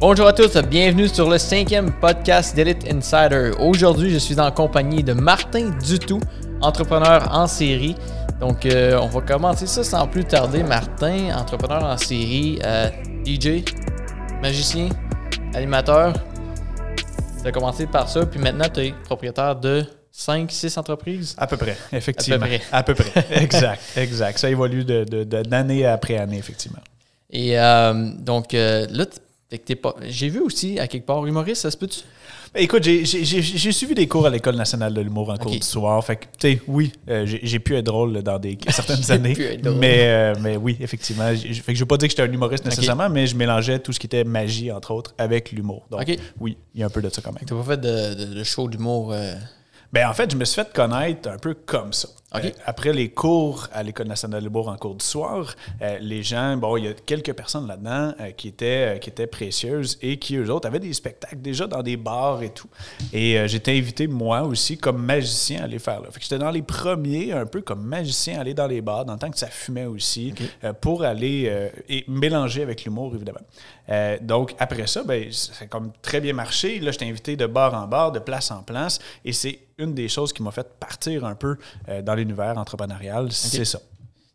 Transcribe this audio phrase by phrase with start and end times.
[0.00, 3.50] Bonjour à tous, bienvenue sur le cinquième podcast d'Elite Insider.
[3.58, 6.20] Aujourd'hui, je suis en compagnie de Martin Dutout,
[6.60, 7.96] entrepreneur en série.
[8.38, 10.62] Donc, euh, on va commencer ça sans plus tarder.
[10.62, 12.90] Martin, entrepreneur en série, euh,
[13.24, 13.64] DJ,
[14.40, 14.88] magicien,
[15.52, 16.12] animateur.
[17.42, 21.34] Tu as commencé par ça, puis maintenant tu es propriétaire de 5, 6 entreprises?
[21.36, 22.46] À peu près, effectivement.
[22.70, 23.26] À peu près.
[23.42, 24.38] exact, exact.
[24.38, 26.82] Ça évolue d'année de, de, après année, effectivement.
[27.30, 28.54] Et euh, donc,
[29.52, 32.00] euh, là, j'ai vu aussi, à quelque part, humoriste, ça se peut-tu?
[32.54, 36.02] Ben, écoute, j'ai suivi des cours à l'École nationale de l'humour en cours du soir.
[36.04, 39.36] Fait que, tu sais, oui, euh, j'ai pu être drôle dans des, certaines années.
[39.76, 41.28] mais, mais oui, effectivement.
[41.34, 43.92] Fait que je veux pas dire que j'étais un humoriste nécessairement, mais je mélangeais tout
[43.92, 45.86] ce qui était magie, entre autres, avec l'humour.
[45.90, 46.02] Donc,
[46.40, 47.44] oui, il y a un peu de ça quand même.
[47.46, 49.14] Tu n'as pas fait de, de show d'humour
[49.92, 52.08] ben, en fait, je me suis fait connaître un peu comme ça.
[52.34, 56.22] Euh, après les cours à l'École nationale de Bourg en cours du soir, euh, les
[56.22, 60.18] gens, bon, il y a quelques personnes là-dedans euh, qui, étaient, qui étaient précieuses et
[60.18, 62.68] qui, eux autres, avaient des spectacles déjà dans des bars et tout.
[63.14, 66.10] Et j'étais invité, moi aussi, comme magicien à aller faire là.
[66.10, 69.06] Fait que j'étais dans les premiers, un peu comme magicien, à aller dans les bars,
[69.06, 70.34] dans le temps que ça fumait aussi,
[70.80, 73.40] pour aller et mélanger avec l'humour, évidemment.
[74.20, 76.78] donc, après ça, ben, ça a comme très bien marché.
[76.80, 78.98] Là, j'étais invité de bar en bar, de place en place.
[79.24, 81.56] Et c'est une des choses qui m'a fait partir un peu
[82.02, 83.80] dans l'univers entrepreneurial, c'est ça.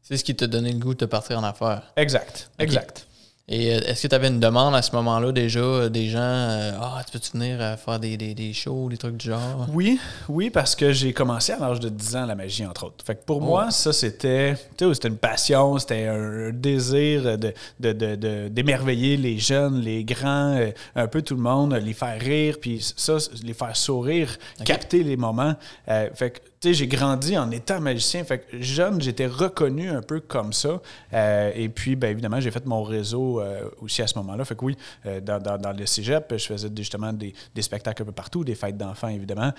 [0.02, 1.94] C'est ce qui t'a donné le goût de partir en affaires.
[1.96, 3.08] Exact, exact.
[3.50, 6.20] Et euh, est-ce que tu avais une demande à ce moment-là déjà euh, des gens
[6.22, 9.68] euh, Ah, tu peux-tu venir faire des, des, shows, des trucs du genre?
[9.74, 13.04] Oui, oui, parce que j'ai commencé à l'âge de 10 ans la magie, entre autres.
[13.06, 13.46] Fait que pour oh.
[13.46, 20.58] moi, ça, c'était c'était une passion, c'était un désir de, d'émerveiller les jeunes, les grands,
[20.96, 25.18] un peu tout le monde, les faire rire, puis ça, les faire sourire, capter les
[25.18, 25.56] moments.
[25.86, 26.40] fait que
[26.72, 28.24] j'ai grandi en étant magicien.
[28.24, 30.82] Fait que jeune, j'étais reconnu un peu comme ça.
[31.14, 34.46] Euh, et puis, bien évidemment, j'ai fait mon réseau euh, aussi à ce moment-là.
[34.46, 38.06] Fait que oui, euh, dans, dans, le cégep, je faisais justement des, des, spectacles un
[38.06, 39.52] peu partout, des fêtes d'enfants, évidemment.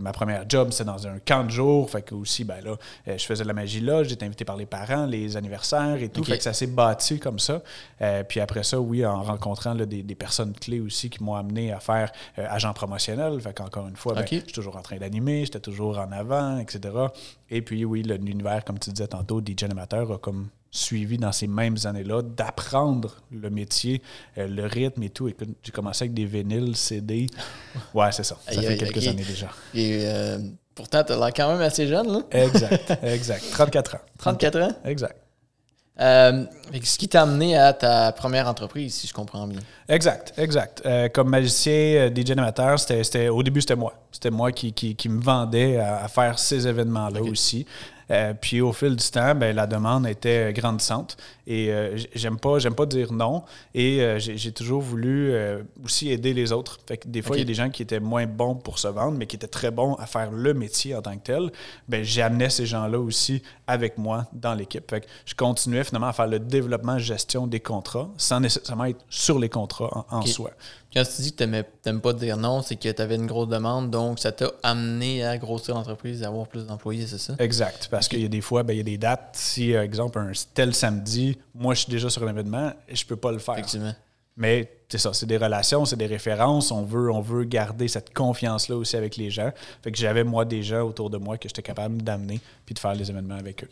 [0.00, 1.88] ma première job, c'était dans un camp de jour.
[1.88, 4.02] Fait que aussi, ben là, je faisais de la magie là.
[4.02, 6.24] J'étais invité par les parents, les anniversaires et tout.
[6.24, 7.62] Fait que ça s'est bâti comme ça.
[8.28, 11.80] puis après ça, oui, en rencontrant des, des, personnes clés aussi qui m'ont amené à
[11.80, 13.40] faire agent promotionnel.
[13.40, 16.33] Fait qu'encore une fois, ben, je suis toujours en train d'animer, j'étais toujours en avant
[16.60, 16.94] etc.
[17.50, 21.46] Et puis, oui, l'univers, comme tu disais tantôt, DJ animateur a comme suivi dans ces
[21.46, 24.02] mêmes années-là d'apprendre le métier,
[24.38, 25.28] euh, le rythme et tout.
[25.28, 27.26] Écoute, j'ai commencé avec des vinyles, CD.
[27.94, 28.36] Ouais, c'est ça.
[28.50, 29.50] Ça fait quelques années déjà.
[29.72, 30.38] Et euh,
[30.74, 32.22] pourtant, tu as l'air quand même assez jeune, là.
[32.30, 33.44] Exact, exact.
[33.52, 34.00] 34 ans.
[34.18, 34.72] 34 ans?
[34.84, 35.23] Exact.
[36.00, 36.44] Euh,
[36.82, 39.60] ce qui t'a amené à ta première entreprise, si je comprends bien.
[39.88, 40.82] Exact, exact.
[40.84, 43.94] Euh, comme magicien, DJ animateur, c'était, au début, c'était moi.
[44.10, 47.64] C'était moi qui, qui, me vendais à, faire ces événements-là aussi.
[48.10, 51.16] Euh, puis au fil du temps, ben, la demande était grandissante.
[51.46, 53.44] Et euh, j'aime pas, j'aime pas dire non.
[53.74, 55.34] Et euh, j'ai toujours voulu
[55.84, 56.78] aussi aider les autres.
[56.86, 58.88] Fait que des fois, il y a des gens qui étaient moins bons pour se
[58.88, 61.50] vendre, mais qui étaient très bons à faire le métier en tant que tel.
[61.88, 64.88] Ben, j'amenais ces gens-là aussi avec moi dans l'équipe.
[64.90, 69.04] Fait que je continuais finalement à faire le développement, gestion des contrats, sans nécessairement être
[69.08, 70.50] sur les contrats en, soi.
[70.92, 71.50] Quand tu dis que tu
[71.86, 75.24] n'aimes pas dire non, c'est que tu avais une grosse demande, donc ça t'a amené
[75.24, 77.34] à grossir l'entreprise, à avoir plus d'employés, c'est ça?
[77.38, 77.88] Exact.
[77.90, 79.30] Parce qu'il y a des fois, ben, il y a des dates.
[79.32, 83.06] Si, par exemple, un tel samedi, moi, je suis déjà sur un événement et je
[83.06, 83.54] peux pas le faire.
[83.54, 83.94] Effectivement.
[84.36, 86.72] Mais c'est ça, c'est des relations, c'est des références.
[86.72, 89.52] On veut, on veut garder cette confiance-là aussi avec les gens.
[89.82, 92.80] Fait que j'avais, moi, des gens autour de moi que j'étais capable d'amener puis de
[92.80, 93.68] faire les événements avec eux.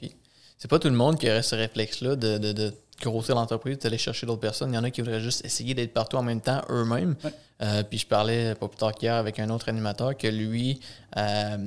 [0.59, 2.73] C'est pas tout le monde qui aurait ce réflexe-là de
[3.11, 4.73] grossir l'entreprise, d'aller chercher d'autres personnes.
[4.73, 7.17] Il y en a qui voudraient juste essayer d'être partout en même temps eux-mêmes.
[7.61, 10.81] Euh, puis je parlais pas plus tard qu'hier avec un autre animateur que lui,
[11.17, 11.59] euh,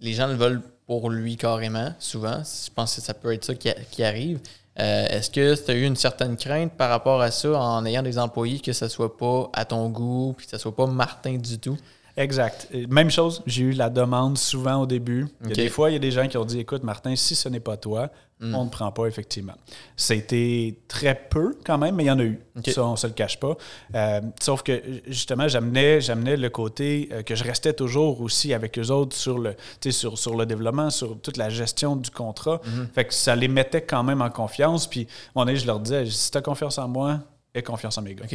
[0.00, 2.42] les gens le veulent pour lui carrément, souvent.
[2.44, 4.40] Je pense que ça peut être ça qui, arrive.
[4.80, 8.02] Euh, est-ce que tu as eu une certaine crainte par rapport à ça en ayant
[8.02, 11.36] des employés que ce soit pas à ton goût, puis que ce soit pas Martin
[11.36, 11.76] du tout?
[12.16, 12.68] Exact.
[12.88, 15.26] Même chose, j'ai eu la demande souvent au début.
[15.40, 17.60] des fois, il y a des gens qui ont dit Écoute, Martin, si ce n'est
[17.60, 18.54] pas toi, hmm.
[18.54, 19.54] on ne prend pas, effectivement.
[19.96, 22.40] C'était très peu quand même, mais il y en a eu.
[22.68, 23.56] Ça, on ne se le cache pas.
[23.96, 28.78] Euh, sauf que, justement, j'amenais, j'amenais le côté euh, que je restais toujours aussi avec
[28.78, 29.56] eux autres sur le,
[29.90, 32.60] sur, sur le développement, sur toute la gestion du contrat.
[32.64, 32.84] Hmm.
[32.94, 34.86] Fait que ça les mettait quand même en confiance.
[34.86, 37.20] Puis, mon je leur disais Si tu as confiance en moi,
[37.54, 38.26] aie confiance en mes gars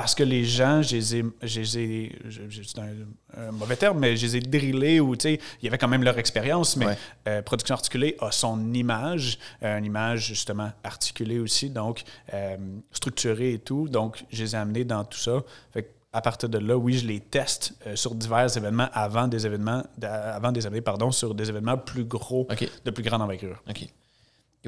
[0.00, 4.40] parce que les gens, je les ai, c'est un, mauvais terme, mais je les ai
[4.40, 6.96] drillés ou, tu sais, il y avait quand même leur expérience, mais
[7.26, 12.56] euh, Production Articulée a son image, euh, une image justement articulée aussi, donc euh,
[12.92, 15.42] structurée et tout, donc je les ai amenés dans tout ça.
[15.72, 19.82] Fait à partir de là, oui, je les teste sur divers événements avant des événements,
[20.00, 22.46] avant des années, pardon, sur des événements plus gros,
[22.84, 23.60] de plus grande envergure.
[23.68, 23.88] OK.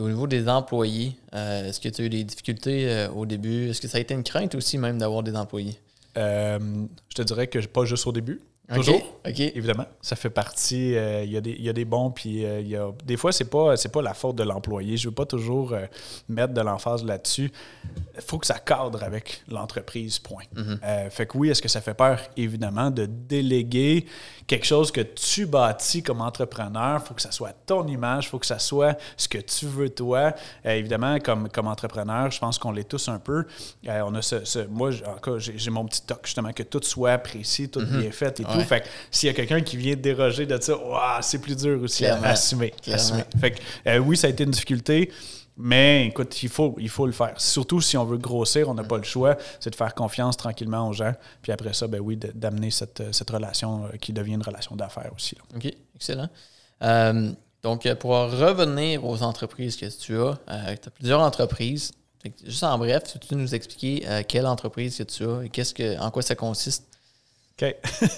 [0.01, 3.27] Puis au niveau des employés, euh, est-ce que tu as eu des difficultés euh, au
[3.27, 3.69] début?
[3.69, 5.79] Est-ce que ça a été une crainte aussi même d'avoir des employés?
[6.17, 6.59] Euh,
[7.11, 8.41] je te dirais que pas juste au début.
[8.77, 9.19] Toujours?
[9.27, 9.41] OK.
[9.41, 10.97] Évidemment, ça fait partie.
[10.97, 12.91] euh, Il y, a des- il y a des bons, puis euh, il y a,
[13.05, 14.97] des fois, c'est pas, c'est pas la faute de l'employé.
[14.97, 15.87] Je veux pas toujours euh,
[16.29, 17.51] mettre de l'emphase là-dessus.
[18.15, 20.45] Il faut que ça cadre avec l'entreprise, point.
[20.85, 22.21] Euh, fait que oui, est-ce que ça fait peur?
[22.37, 24.07] Évidemment, de déléguer
[24.47, 27.01] quelque chose que tu bâtis comme entrepreneur.
[27.03, 29.67] Il faut que ça soit ton image, il faut que ça soit ce que tu
[29.67, 30.33] veux toi.
[30.65, 33.45] Évidemment, comme, comme entrepreneur, je pense qu'on l'est tous un peu.
[33.87, 34.91] On a ce, ce- moi,
[35.39, 38.60] j'ai mon petit toc justement que tout soit précis, tout bien fait et tout.
[38.65, 41.81] Fait que s'il y a quelqu'un qui vient déroger de ça, ouah, c'est plus dur
[41.83, 42.25] aussi Clairement.
[42.27, 42.75] à assumer.
[43.41, 45.11] Fait que, euh, oui, ça a été une difficulté.
[45.63, 47.35] Mais écoute, il faut, il faut le faire.
[47.39, 49.37] Surtout si on veut grossir, on n'a pas le choix.
[49.59, 51.13] C'est de faire confiance tranquillement aux gens.
[51.43, 55.11] Puis après ça, ben oui, d'amener cette, cette relation euh, qui devient une relation d'affaires
[55.15, 55.35] aussi.
[55.37, 55.43] là.
[55.57, 56.29] OK, excellent.
[56.83, 57.33] Euh,
[57.63, 60.39] donc, euh, pour revenir aux entreprises que tu as,
[60.81, 61.93] tu as plusieurs entreprises.
[62.45, 65.99] Juste en bref, peux-tu nous expliquer euh, quelle entreprise que tu as et qu'est-ce que,
[66.01, 66.87] en quoi ça consiste?
[67.61, 67.75] OK.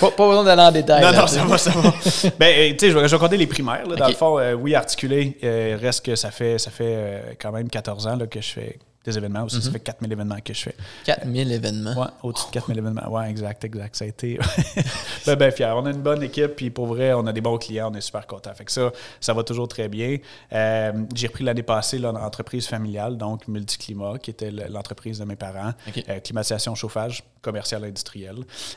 [0.00, 1.02] Pas, pas besoin d'aller en détail.
[1.02, 1.92] Non, là, non, ça va, ça va.
[2.38, 3.86] ben, euh, tu sais, je vais, compter les primaires.
[3.86, 3.96] là.
[3.96, 7.50] Dans le fond, euh, oui, articulé, euh, reste que ça fait, ça fait euh, quand
[7.50, 9.56] même 14 ans là, que je fais des événements aussi.
[9.56, 9.62] Mhm.
[9.62, 10.74] Ça fait 4000 événements que je fais.
[11.04, 11.94] 4000 événements.
[12.00, 13.08] Ouais, au-dessus de 4000 événements.
[13.10, 13.96] Ouais, exact, exact.
[13.96, 14.38] Ça a été
[15.26, 15.74] ben, ben fier.
[15.76, 18.00] On a une bonne équipe, puis pour vrai, on a des bons clients, on est
[18.00, 18.52] super contents.
[18.54, 18.90] Fait que ça,
[19.20, 20.18] ça va toujours très bien.
[20.52, 25.36] Euh, j'ai repris l'année passée l'entreprise familiale, donc Multiclimat, qui était le- l'entreprise de mes
[25.36, 25.72] parents.
[26.08, 28.36] Euh, climatisation, chauffage, commercial, industriel.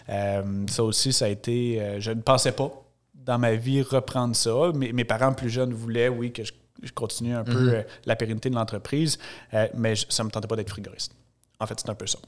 [0.09, 1.95] Euh, ça aussi, ça a été.
[1.99, 2.71] je ne pensais pas
[3.15, 4.51] dans ma vie reprendre ça.
[4.73, 6.51] Mes, mes parents plus jeunes voulaient, oui, que je,
[6.81, 9.17] je continue un peu euh, la pérennité de l'entreprise,
[9.53, 11.13] euh, mais ça ne me tentait pas d'être frigoriste.
[11.59, 12.19] En fait, c'est un peu ça.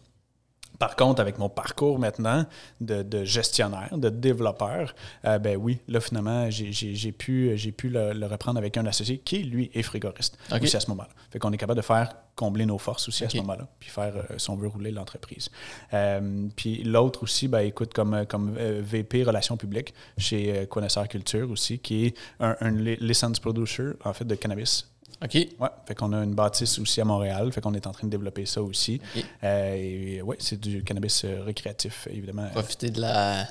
[0.79, 2.45] Par contre, avec mon parcours maintenant
[2.81, 7.55] de, de gestionnaire, de développeur, euh, ben oui, là, finalement, j'ai- pu,
[7.89, 10.63] le, le reprendre avec un associé qui, lui, est frigoriste OK.
[10.63, 11.09] aussi à ce moment-là.
[11.31, 14.15] Fait qu'on est capable de faire combler nos forces aussi à ce moment-là, puis faire,
[14.15, 15.49] euh, si on veut, rouler l'entreprise.
[15.93, 21.49] Euh, puis l'autre aussi, ben, écoute, comme, comme euh, VP Relations publiques chez Connaisseur Culture
[21.51, 24.89] aussi, qui est un, un li- license producer, en fait, de cannabis
[25.23, 25.33] OK.
[25.35, 28.11] Ouais, fait qu'on a une bâtisse aussi à Montréal, fait qu'on est en train de
[28.11, 29.01] développer ça aussi.
[29.15, 29.23] OK.
[29.43, 32.47] Euh, et ouais, c'est du cannabis euh, récréatif, évidemment.
[32.49, 33.45] Profiter de la,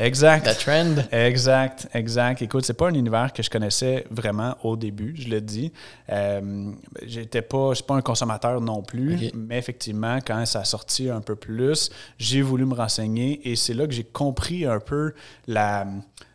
[0.00, 0.46] Exact.
[0.46, 0.94] la trend.
[1.12, 2.42] Exact, exact.
[2.42, 5.72] Écoute, c'est pas un univers que je connaissais vraiment au début, je le dis.
[6.10, 6.72] Euh,
[7.02, 11.10] j'étais pas, je suis pas un consommateur non plus, mais effectivement, quand ça a sorti
[11.10, 15.12] un peu plus, j'ai voulu me renseigner et c'est là que j'ai compris un peu
[15.46, 15.86] la,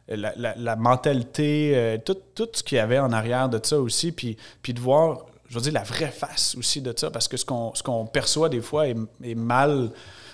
[0.07, 4.11] la, la- mentalité, euh, tout, tout ce qu'il y avait en arrière de ça aussi,
[4.11, 7.37] puis, puis de voir, je veux dire, la vraie face aussi de ça, parce que
[7.37, 9.89] ce qu'on, ce qu'on perçoit des fois est, est mal,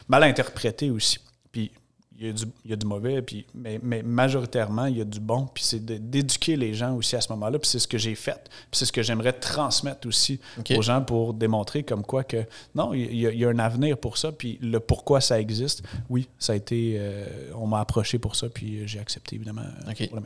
[0.07, 1.19] mal interprété aussi.
[1.51, 1.71] Puis
[2.19, 5.01] il y a du, il y a du mauvais, puis, mais, mais majoritairement, il y
[5.01, 5.47] a du bon.
[5.53, 7.57] Puis c'est d'éduquer les gens aussi à ce moment-là.
[7.57, 8.43] Puis c'est ce que j'ai fait.
[8.69, 10.39] Puis c'est ce que j'aimerais transmettre aussi
[10.75, 13.57] aux gens pour démontrer comme quoi que non, il y, a, il y a un
[13.59, 14.31] avenir pour ça.
[14.31, 16.97] Puis le pourquoi ça existe, oui, ça a été.
[16.99, 17.25] euh,
[17.55, 19.61] on m'a approché pour ça, puis j'ai accepté évidemment.
[19.61, 20.23] euh, pour le.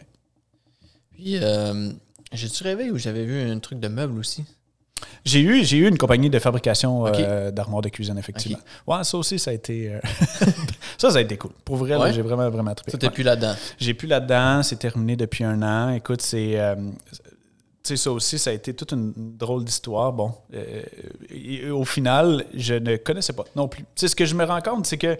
[1.14, 1.92] Puis, euh,
[2.34, 4.44] j'ai-tu rêvé ou j'avais vu un truc de meubles aussi?
[5.24, 8.60] J'ai eu, j'ai eu une compagnie de fabrication euh, d'armoires de cuisine, effectivement.
[8.86, 9.94] Ouais, ça aussi, ça a été.
[9.94, 10.00] euh,
[10.98, 11.52] ça, ça a été cool.
[11.63, 12.13] Pour vrai, Ouais?
[12.13, 12.98] j'ai vraiment, vraiment trippé.
[12.98, 13.13] T'es Ouais.
[13.13, 13.56] plus là-dedans.
[13.80, 15.90] J'ai plus là-dedans, c'est terminé depuis un an.
[15.94, 16.60] Écoute, c'est.
[16.60, 16.75] euh,
[17.84, 20.12] tu sais, ça aussi, ça a été toute une drôle d'histoire.
[20.13, 20.34] Bon,
[21.30, 23.84] et au final, je ne connaissais pas non plus.
[23.84, 25.18] Tu sais, ce que je me rends compte, c'est que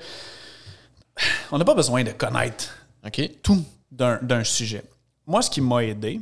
[1.52, 3.22] on n'a pas besoin de connaître OK.
[3.44, 4.84] tout d'un d'un sujet.
[5.28, 6.20] Moi, ce qui m'a aidé,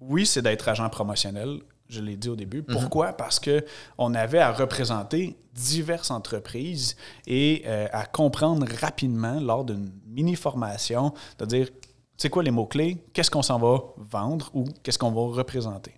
[0.00, 1.60] oui, c'est d'être agent promotionnel.
[1.92, 2.62] Je l'ai dit au début.
[2.62, 3.12] Pourquoi?
[3.12, 3.64] Parce que
[3.98, 6.96] on avait à représenter diverses entreprises
[7.26, 11.68] et euh, à comprendre rapidement lors d'une mini-formation, de dire,
[12.16, 15.92] c'est quoi les mots-clés, qu'est-ce qu'on s'en va vendre ou qu'est-ce qu'on va représenter?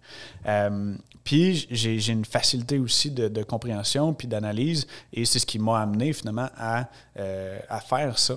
[0.47, 5.59] Euh, puis j'ai une facilité aussi de, de compréhension puis d'analyse et c'est ce qui
[5.59, 6.87] m'a amené finalement à,
[7.19, 8.35] euh, à faire ça.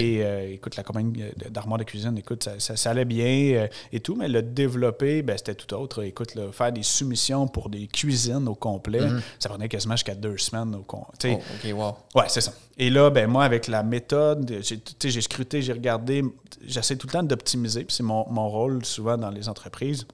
[0.00, 3.68] Et euh, écoute, la compagnie d'armoire de cuisine, écoute, ça, ça- ça allait bien euh,
[3.92, 6.02] et tout, mais le développer, ben, c'était tout autre.
[6.02, 9.02] Écoute, là, faire des soumissions pour des cuisines au complet,
[9.38, 10.84] ça prenait quasiment jusqu'à deux semaines au.
[10.90, 11.94] Oh, OK, wow.
[12.14, 12.52] Ouais, c'est ça.
[12.78, 14.60] Et là, ben moi, avec la méthode,
[15.04, 16.24] j'ai scruté, j'ai regardé,
[16.66, 20.06] j'essaie tout le temps d'optimiser, puis c'est mon, mon rôle souvent dans les entreprises.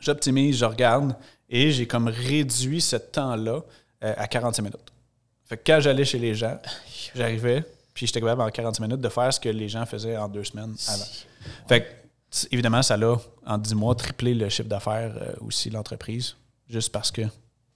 [0.00, 1.14] J'optimise, je regarde,
[1.48, 3.60] et j'ai comme réduit ce temps-là
[4.04, 4.92] euh, à 45 minutes.
[5.44, 6.58] Fait que quand j'allais chez les gens,
[7.14, 7.64] j'arrivais,
[7.94, 10.44] puis j'étais capable en 45 minutes de faire ce que les gens faisaient en deux
[10.44, 11.04] semaines avant.
[11.68, 11.86] Fait que,
[12.52, 16.36] évidemment, ça l'a, en 10 mois, triplé le chiffre d'affaires euh, aussi, l'entreprise,
[16.68, 17.22] juste parce que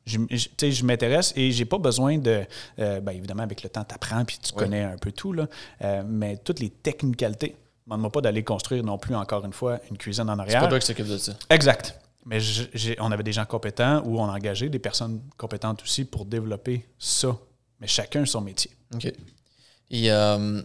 [0.05, 2.45] je, m'intéresse et j'ai pas besoin de.
[2.81, 4.59] euh, ben, évidemment, avec le temps, tu apprends puis tu Oui.
[4.65, 5.47] connais un peu tout, là,
[5.83, 7.57] euh, mais toutes les technicalités.
[7.87, 10.61] Demande-moi pas d'aller construire non plus, encore une fois, une cuisine en C'est arrière.
[10.63, 11.33] pas toi qui s'occupe de ça.
[11.51, 11.99] Exact.
[12.25, 12.39] Mais
[13.01, 17.37] on avait des gens compétents ou on engagé des personnes compétentes aussi pour développer ça.
[17.81, 18.71] Mais chacun son métier.
[18.95, 19.13] OK.
[19.91, 20.63] Et euh,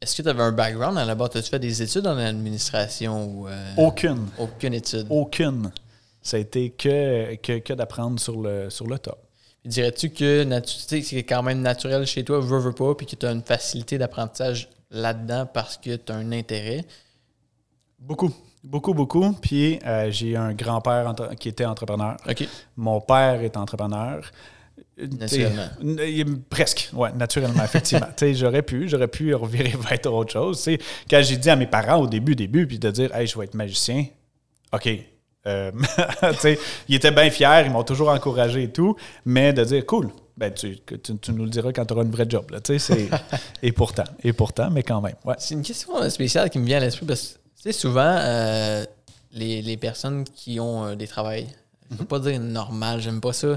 [0.00, 1.36] est-ce que tu avais un background à la base?
[1.36, 4.26] As-tu fait des études en administration ou euh, Aucune.
[4.38, 5.06] aucune étude?
[5.08, 5.70] Aucune.
[6.20, 9.18] Ça a été que, que, que d'apprendre sur le, sur le top.
[9.64, 13.30] Dirais-tu que c'est quand même naturel chez toi, veux, veux pas, puis que tu as
[13.30, 16.84] une facilité d'apprentissage là-dedans parce que tu as un intérêt?
[18.00, 18.32] Beaucoup.
[18.64, 19.32] Beaucoup, beaucoup.
[19.40, 22.16] Puis euh, j'ai un grand-père qui était entrepreneur.
[22.76, 24.22] Mon père est entrepreneur.
[24.98, 25.68] Naturellement.
[25.80, 28.08] t'sais, Presque, ouais, naturellement, effectivement.
[28.32, 30.58] J'aurais pu, j'aurais pu revirer vers autre chose.
[30.58, 30.78] Tu sais,
[31.10, 33.46] quand j'ai dit à mes parents au début, début, puis de dire, hey, je vais
[33.46, 34.06] être magicien,
[34.72, 34.88] OK.
[35.46, 35.72] Euh,
[36.88, 40.52] ils étaient bien fiers, ils m'ont toujours encouragé et tout, mais de dire, cool, ben,
[40.52, 42.50] tu, tu, tu nous le diras quand tu auras une vraie job.
[42.50, 42.58] Là,
[43.62, 45.16] et pourtant, et pourtant, mais quand même.
[45.24, 45.34] Ouais.
[45.38, 48.84] C'est une question spéciale qui me vient à l'esprit parce sais, souvent, euh,
[49.32, 51.46] les, les personnes qui ont euh, des travails,
[51.90, 53.46] je ne veux pas dire normal, j'aime pas ça.
[53.48, 53.56] Euh,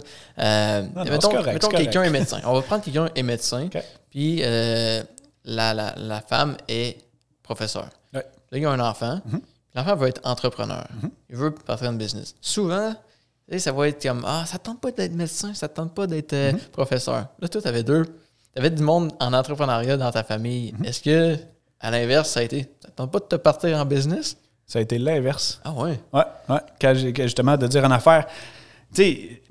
[0.81, 0.91] Mhm.
[0.95, 2.39] non, mettons mettons quelqu'un est médecin.
[2.45, 3.69] On va prendre quelqu'un est médecin,
[4.09, 6.97] puis la, la, la femme est
[7.43, 7.89] professeure.
[8.13, 8.25] Ouais.
[8.51, 9.21] Là, il y a un enfant.
[9.25, 9.41] Mhm.
[9.75, 10.87] L'enfant veut être entrepreneur.
[11.29, 12.33] Il veut partir en business.
[12.41, 12.93] Souvent,
[13.57, 16.07] ça va être comme Ah, ça ne tente pas d'être médecin, ça ne tente pas
[16.07, 16.57] d'être Mhm.
[16.71, 17.27] professeur.
[17.39, 18.05] Là, toi, tu avais deux.
[18.05, 20.73] Tu avais du monde en entrepreneuriat dans ta famille.
[20.79, 20.85] Mhm.
[20.85, 21.37] Est-ce que,
[21.85, 24.37] à l'inverse, ça a été Ça tente pas de te partir en business?
[24.65, 25.61] Ça a été l'inverse.
[25.63, 25.99] Ah, ouais?
[26.11, 26.59] Ouais, ouais.
[26.81, 28.25] Quand j'ai, justement, de dire en affaire,
[28.93, 29.41] tu sais,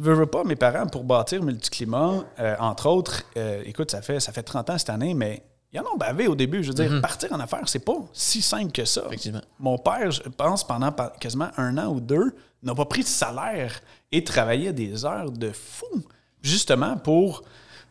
[0.00, 4.18] veux, veux pas, mes parents, pour bâtir Multiclimat, euh, entre autres, euh, écoute, ça fait,
[4.18, 6.64] ça fait 30 ans cette année, mais ils en ont bavé au début.
[6.64, 9.02] Je veux dire, partir en affaires, c'est pas si simple que ça.
[9.06, 9.42] Effectivement.
[9.60, 12.34] Mon père, je pense, pendant quasiment un an ou deux,
[12.64, 16.02] n'a pas pris de salaire et travaillait des heures de fou,
[16.42, 17.44] justement pour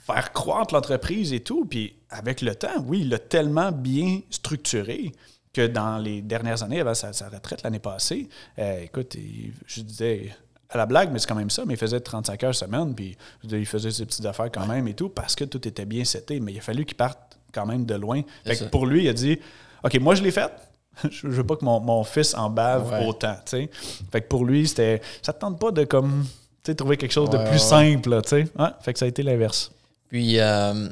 [0.06, 1.66] faire croître l'entreprise et tout.
[1.66, 5.12] Puis avec le temps, oui, il l'a tellement bien structuré
[5.54, 8.28] que dans les dernières années, avant sa, sa retraite l'année passée,
[8.60, 10.36] euh, écoute, il- je disais
[10.70, 13.16] à la blague, mais c'est quand même ça, mais il faisait 35 heures semaine, puis
[13.44, 16.40] il faisait ses petites affaires quand même et tout, parce que tout était bien seté,
[16.40, 17.20] mais il a fallu qu'il parte
[17.54, 18.22] quand même de loin.
[18.46, 19.38] Fait que pour lui, il a dit,
[19.84, 20.52] OK, moi je l'ai fait,
[21.12, 23.06] je veux pas que mon, mon fils en bave Ouais.
[23.06, 23.70] autant, tu sais.
[24.12, 26.26] Fait que pour lui, c'était, ça te tente pas de comme,
[26.64, 27.58] tu sais, trouver quelque chose de plus ouais.
[27.60, 28.48] simple, tu sais.
[28.58, 29.72] Ouais, fait que ça a été l'inverse.
[30.14, 30.90] Puis, euh,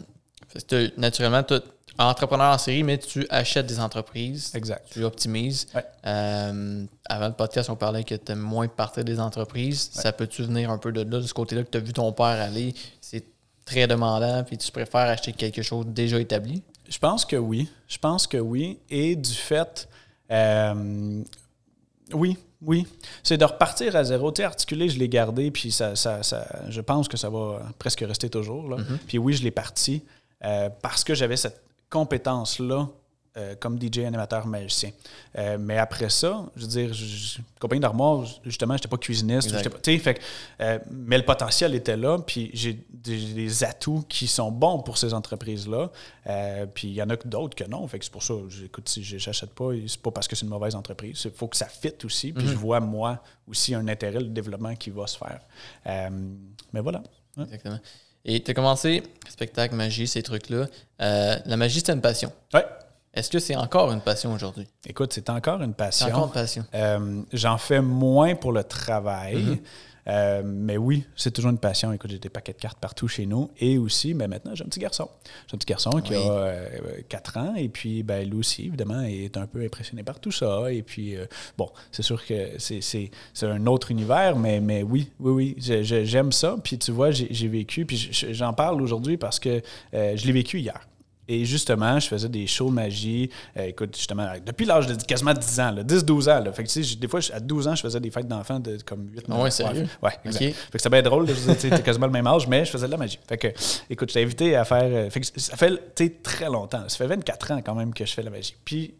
[0.98, 1.60] naturellement, tu es
[2.00, 4.52] entrepreneur en série, mais tu achètes des entreprises.
[4.56, 4.84] Exact.
[4.90, 5.68] Tu optimises.
[5.76, 5.86] Ouais.
[6.08, 9.92] Euh, avant le podcast, on parlait que tu aimes moins partir des entreprises.
[9.94, 12.12] Ça peut-tu venir un peu de là, de ce côté-là, que tu as vu ton
[12.14, 12.74] père aller?
[13.00, 13.24] C'est
[13.64, 16.64] très demandant, puis tu préfères acheter quelque chose déjà établi?
[16.90, 17.70] Je pense que oui.
[17.88, 18.80] Je pense que oui.
[18.90, 19.88] Et du fait,
[20.32, 21.24] euh,
[22.12, 22.86] oui, oui.
[23.24, 24.32] C'est de repartir à zéro.
[24.32, 27.62] Tu sais, articulé, je l'ai gardé, puis ça, ça, ça- je pense que ça va
[27.80, 28.70] presque rester toujours.
[28.70, 28.78] Là.
[29.08, 30.04] Puis oui, je l'ai parti
[30.44, 32.88] euh, parce que j'avais cette compétence-là
[33.38, 34.92] euh, comme DJ animateur magicien.
[35.38, 39.50] Euh, mais après ça, je veux dire, je, compagnie d'armoire, justement, j'étais pas cuisiniste.
[39.50, 40.22] J'étais pas- fait
[40.60, 44.98] euh, mais le potentiel était là, puis j'ai des, des atouts qui sont bons pour
[44.98, 45.92] ces entreprises-là.
[46.28, 47.88] Euh, puis il y en a d'autres que non.
[47.88, 50.52] Fait que c'est pour ça, j'écoute, si j'achète pas, c'est pas parce que c'est une
[50.52, 51.22] mauvaise entreprise.
[51.24, 52.34] Il faut que ça fitte aussi.
[52.34, 55.40] Puis je vois, moi, aussi un intérêt, le développement qui va se faire.
[55.86, 57.02] Mais voilà.
[57.38, 57.46] Ouais.
[57.46, 57.80] Exactement.
[58.26, 60.68] Et tu as commencé spectacle, magie, ces trucs-là.
[61.00, 62.34] La magie, c'était une passion.
[62.54, 62.66] Ouais.
[63.14, 64.68] Est-ce que c'est encore une passion aujourd'hui?
[64.88, 66.08] Écoute, c'est encore une C'est passion.
[66.08, 66.66] encore une passion.
[66.74, 69.36] Euh, J'en fais moins pour le travail.
[69.44, 69.60] Mm-hmm.
[70.08, 71.94] Euh, mais oui, c'est toujours une passion.
[71.94, 73.52] Écoute, j'ai des paquets de cartes partout chez nous.
[73.60, 75.08] Et aussi, ben maintenant, j'ai un petit garçon.
[75.48, 76.56] J'ai un petit garçon qui a
[77.08, 77.54] 4 ans.
[77.56, 80.72] Et puis, ben, lui aussi, évidemment, est un peu impressionné par tout ça.
[80.72, 81.26] Et puis, euh,
[81.58, 83.12] bon, c'est sûr que c'est-
[83.44, 86.56] un autre univers, mais, mais oui, oui, oui, j'aime ça.
[86.64, 89.62] Puis, tu vois, j'ai vécu, puis je- j'en parle aujourd'hui parce que
[89.94, 90.80] euh, je l'ai vécu hier.
[91.28, 93.30] Et justement, je faisais des shows de magie.
[93.56, 96.44] Euh, écoute, justement, depuis l'âge de quasiment 10 ans, 10-12 ans.
[96.44, 96.52] Là.
[96.52, 98.78] Fait que, tu sais, des fois, à 12 ans, je faisais des fêtes d'enfants de
[98.86, 99.88] comme 8 Ah ouais, sérieux?
[100.02, 100.42] Ouais, exact.
[100.46, 100.54] Ok.
[100.54, 101.28] Fait que c'était bien drôle.
[101.28, 103.20] tu t'es quasiment le même âge, mais je faisais de la magie.
[103.28, 103.48] Fait que,
[103.90, 104.84] écoute, je t'ai invité à faire.
[104.84, 106.84] euh, fait que ça fait, tu sais, très longtemps.
[106.90, 108.56] Ça fait 24 ans quand même que je fais de la magie.
[108.66, 108.94] Puis,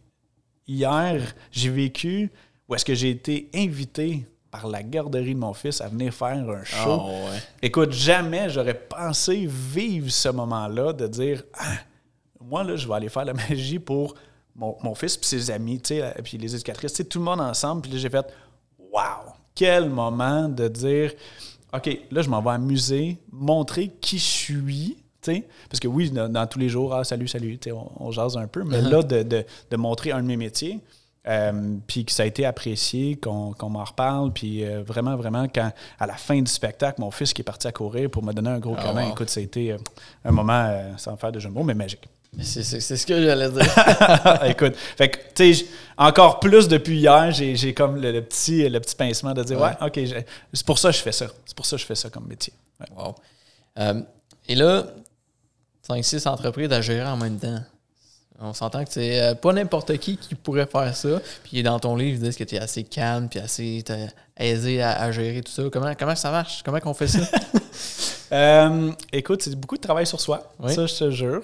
[0.66, 2.30] hier, j'ai vécu
[2.68, 6.28] où est-ce que j'ai été invité par la garderie de mon fils à venir faire
[6.48, 7.00] un show.
[7.00, 7.38] Ah ouais.
[7.62, 11.76] Écoute, jamais j'aurais pensé vivre ce moment-là de dire Ah,
[12.48, 14.14] moi, là, je vais aller faire la magie pour
[14.54, 17.24] mon, mon fils puis ses amis, tu sais, puis les éducatrices, tu sais, tout le
[17.24, 17.82] monde ensemble.
[17.82, 18.26] Puis là, j'ai fait
[18.92, 19.32] Wow!
[19.54, 21.12] Quel moment de dire
[21.74, 24.98] OK, là, je m'en vais amuser, montrer qui je suis.
[25.70, 28.46] Parce que oui, dans, dans tous les jours, ah, salut, salut, on, on jase un
[28.48, 30.80] peu, mais là, de, de- de montrer un de mes métiers,
[31.28, 34.32] Euh, puis que ça a été apprécié, qu'on m'en reparle.
[34.32, 35.70] Puis euh, vraiment, vraiment, quand
[36.00, 38.50] à la fin du spectacle, mon fils qui est parti à courir pour me donner
[38.50, 39.76] un gros câlin, écoute, ça a été
[40.24, 40.68] un moment,
[40.98, 42.08] sans faire de jeu de mots, mais magique.
[42.40, 42.62] C'est
[42.96, 44.44] ce que j'allais dire.
[44.46, 45.66] écoute, fait que, tu sais,
[45.98, 50.00] encore plus depuis hier, j'ai comme le, petit, le petit pincement de dire, ouais, OK,
[50.52, 51.26] c'est pour ça que je fais ça.
[51.44, 52.54] C'est pour ça que je fais ça comme métier.
[52.96, 53.14] Wow.
[54.48, 54.86] et là,
[55.88, 57.60] 5-6 entreprises à gérer en même temps.
[58.44, 61.20] On s'entend que c'est euh, pas n'importe qui qui pourrait faire ça.
[61.44, 63.84] Puis dans ton livre, ils disent que tu es assez calme puis assez
[64.36, 65.62] aisé à, gérer tout ça.
[65.72, 66.62] Comment, comment ça marche?
[66.64, 67.20] Comment qu'on fait ça?
[68.32, 70.54] Euh, écoute, c'est beaucoup de travail sur soi.
[70.68, 71.42] Ça, je te jure.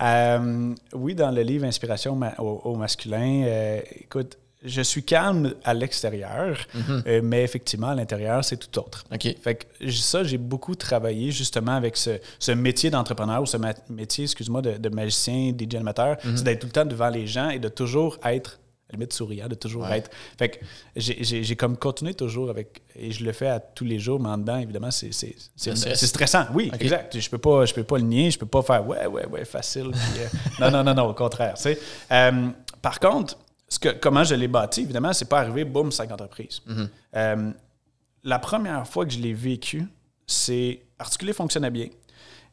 [0.00, 7.02] Euh, oui, dans le livre Inspiration au, masculin, écoute, je suis calme à l'extérieur, mhm.
[7.06, 9.04] euh, mais effectivement, à l'intérieur, c'est tout autre.
[9.12, 9.28] OK.
[9.42, 13.58] Fait que ça, j'ai beaucoup travaillé justement avec ce, métier d'entrepreneur ou ce
[13.90, 16.36] métier, excuse-moi, de, magicien, animateur, mhm.
[16.36, 18.58] c'est d'être tout le temps devant les gens et de toujours être
[18.94, 20.10] limite souriant, de toujours être.
[20.38, 20.58] Fait que
[20.96, 24.38] j'ai comme continué toujours avec, et je le fais à tous les jours, mais en
[24.38, 25.12] dedans, évidemment, c'est
[25.94, 26.46] stressant.
[26.54, 27.18] Oui, exact.
[27.18, 29.44] Je peux pas, je peux pas le nier, je peux pas faire ouais, ouais, ouais,
[29.44, 29.92] facile.
[29.94, 30.26] Euh,
[30.60, 31.54] non, non, non, non, au contraire.
[32.10, 32.48] Euh,
[32.82, 33.36] par contre,
[34.00, 36.60] comment je l'ai bâti, évidemment, c'est pas arrivé, boum, cinq entreprises.
[36.66, 36.88] Mhm.
[37.16, 37.50] Euh,
[38.24, 39.86] la première fois que je l'ai vécu,
[40.26, 41.88] c'est articulé fonctionnait bien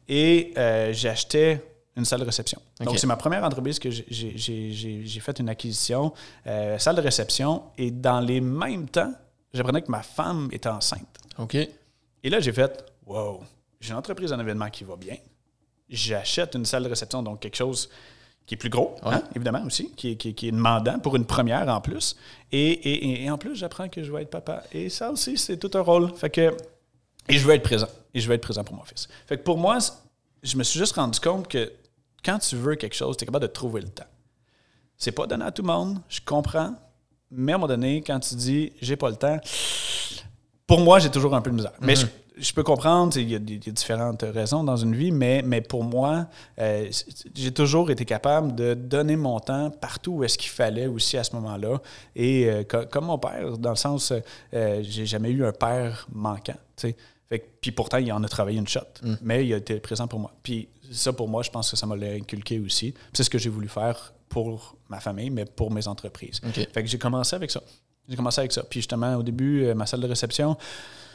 [0.08, 1.58] et euh, acheté
[1.96, 2.60] une salle de réception.
[2.80, 6.12] Donc, c'est ma première entreprise que j'ai fait une acquisition,
[6.46, 9.12] euh, salle de réception, et dans les mêmes temps,
[9.52, 11.18] j'apprenais que ma femme était enceinte.
[11.38, 11.54] OK.
[11.54, 13.40] Et là, j'ai fait Wow,
[13.80, 15.16] j'ai une entreprise en événement qui va bien.
[15.88, 17.90] J'achète une salle de réception, donc quelque chose
[18.46, 21.80] qui est plus gros, hein, évidemment aussi, qui est, qui, demandant pour une première en
[21.80, 22.16] plus.
[22.50, 24.64] Et, en plus, j'apprends que je vais être papa.
[24.72, 26.14] Et ça aussi, c'est tout un rôle.
[26.14, 26.56] Fait que,
[27.28, 27.88] et je veux être présent.
[28.14, 29.08] Et je veux être présent pour mon fils.
[29.26, 29.78] Fait que pour moi,
[30.42, 31.72] je me suis juste rendu compte que
[32.24, 34.06] quand tu veux quelque chose, tu es capable de trouver le temps.
[34.96, 36.74] C'est pas donné à tout le monde, je comprends.
[37.30, 39.38] Mais à un moment donné, quand tu dis j'ai pas le temps,
[40.66, 41.72] pour moi, j'ai toujours un peu de misère.
[41.80, 45.42] Mais je, mm-hmm je peux comprendre, il y, a différentes raisons dans une vie, mais,
[45.44, 46.26] mais pour moi,
[46.58, 46.90] euh,
[47.34, 51.24] j'ai toujours été capable de donner mon temps partout où est-ce qu'il fallait aussi à
[51.24, 51.80] ce moment-là.
[52.16, 54.12] Et euh, comme mon père, dans le sens,
[54.54, 56.56] euh, j'ai jamais eu un père manquant.
[57.60, 59.14] Puis pourtant, il en a travaillé une shot, mm.
[59.22, 60.32] mais il a été présent pour moi.
[60.42, 62.92] Puis ça, pour moi, je pense que ça m'a inculqué aussi.
[63.12, 66.40] C'est ce que j'ai voulu faire pour ma famille, mais pour mes entreprises.
[66.52, 67.62] Fait que j'ai commencé avec ça.
[68.08, 68.62] J'ai commencé avec ça.
[68.62, 70.56] Puis justement, au début, ma salle de réception,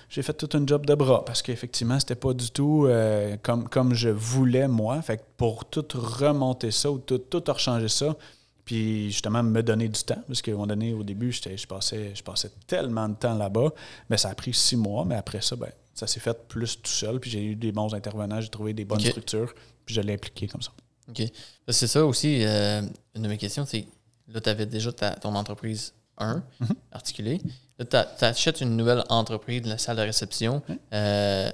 [0.09, 3.67] j'ai fait tout un job de bras parce qu'effectivement, c'était pas du tout euh, comme,
[3.67, 5.01] comme je voulais moi.
[5.01, 8.15] Fait que pour tout remonter ça ou tout, tout rechanger ça,
[8.63, 12.11] puis justement me donner du temps, parce qu'à un moment donné, au début, je passais,
[12.13, 13.69] je passais tellement de temps là-bas,
[14.09, 16.91] mais ça a pris six mois, mais après ça, ben, ça s'est fait plus tout
[16.91, 20.13] seul, puis j'ai eu des bons intervenants, j'ai trouvé des bonnes structures, puis je l'ai
[20.13, 20.71] impliqué comme ça.
[21.09, 21.23] OK.
[21.69, 22.81] C'est ça aussi, euh,
[23.15, 23.87] une de mes questions, c'est,
[24.27, 26.67] là, tu avais déjà ton entreprise 1 mhm.
[26.91, 27.41] articulée.
[27.79, 30.61] Là, tu achètes une nouvelle entreprise de la salle de réception.
[30.93, 31.51] Euh,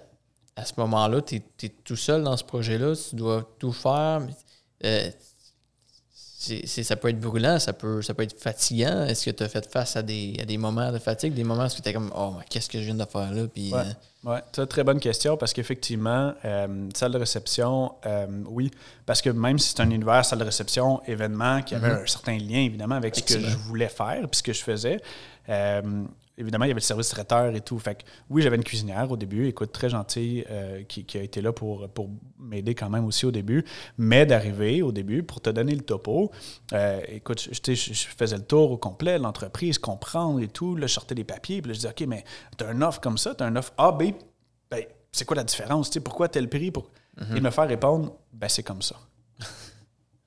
[0.56, 2.96] à ce moment-là, tu es, tout seul dans ce projet-là.
[2.96, 4.22] Tu dois tout faire.
[4.84, 5.10] Euh,
[6.10, 9.06] ça peut être brûlant, ça peut, ça peut être fatigant.
[9.06, 11.70] Est-ce que tu as fait face à des, des, moments de fatigue, des moments où
[11.70, 13.48] tu étais comme Oh, qu'est-ce que je viens de faire là?
[13.48, 13.94] Puis, ouais, euh,
[14.52, 16.34] c'est une très bonne question parce qu'effectivement,
[16.94, 17.94] salle de réception,
[18.48, 18.72] oui,
[19.06, 22.04] parce que même si c'est un univers salle de réception, événement, qui avait mm-hmm.
[22.04, 25.00] un certain lien évidemment avec ce que je voulais faire puis ce que je faisais,
[25.50, 25.82] euh,
[26.38, 27.78] évidemment, il y avait le service traiteur et tout.
[27.80, 31.42] Fait que, oui, j'avais une cuisinière au début, écoute, très gentille, euh, qui, a été
[31.42, 33.64] là pour, pour m'aider quand même aussi au début.
[33.98, 36.32] Mais d'arriver au début, pour te donner le topo,
[36.74, 40.76] euh, écoute, je, je, faisais le tour au complet, l'entreprise, comprendre et tout.
[40.76, 42.24] Là, je sortais des papiers, puis là, je disais, OK, mais
[42.58, 44.12] tu as un offre comme ça, tu as un offre A, B,
[44.72, 45.92] ben, c'est quoi la différence?
[45.92, 46.72] sais pourquoi tel prix?
[46.72, 46.90] Pour...
[47.20, 47.38] Mm-hmm.
[47.38, 48.96] Et me faire répondre, ben, c'est comme ça.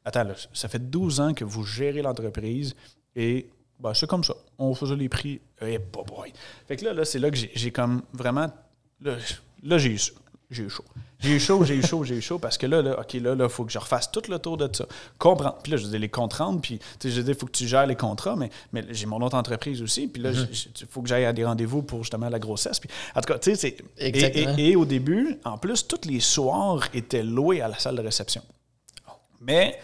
[0.05, 2.77] Attends, là, ça fait 12 ans que vous gérez l'entreprise
[3.16, 4.34] et ben, c'est comme ça.
[4.58, 5.40] On faisait les prix.
[5.60, 6.32] Eh, boy.
[6.66, 8.50] Fait que là, là c'est là que j'ai comme vraiment.
[9.00, 9.16] Là,
[9.78, 10.00] j'ai eu
[10.50, 10.84] J'ai eu chaud.
[11.18, 13.34] J'ai eu chaud, j'ai eu chaud, j'ai eu chaud parce que là, là OK, là,
[13.38, 14.86] il faut que je refasse tout le tour de ça.
[15.18, 15.58] Comprendre.
[15.62, 17.96] Puis là, je dis les comptes puis je dis, il faut que tu gères les
[17.96, 20.08] contrats, mais, mais j'ai mon autre entreprise aussi.
[20.08, 20.86] Puis là, il mm-hmm.
[20.88, 22.78] faut que j'aille à des rendez-vous pour justement la grossesse.
[22.78, 23.76] Puis, en tout cas, tu sais, c'est.
[23.98, 28.02] Et, et, au début, en plus, tous les soirs étaient loués à la salle de
[28.02, 28.42] réception.
[29.40, 29.78] Mais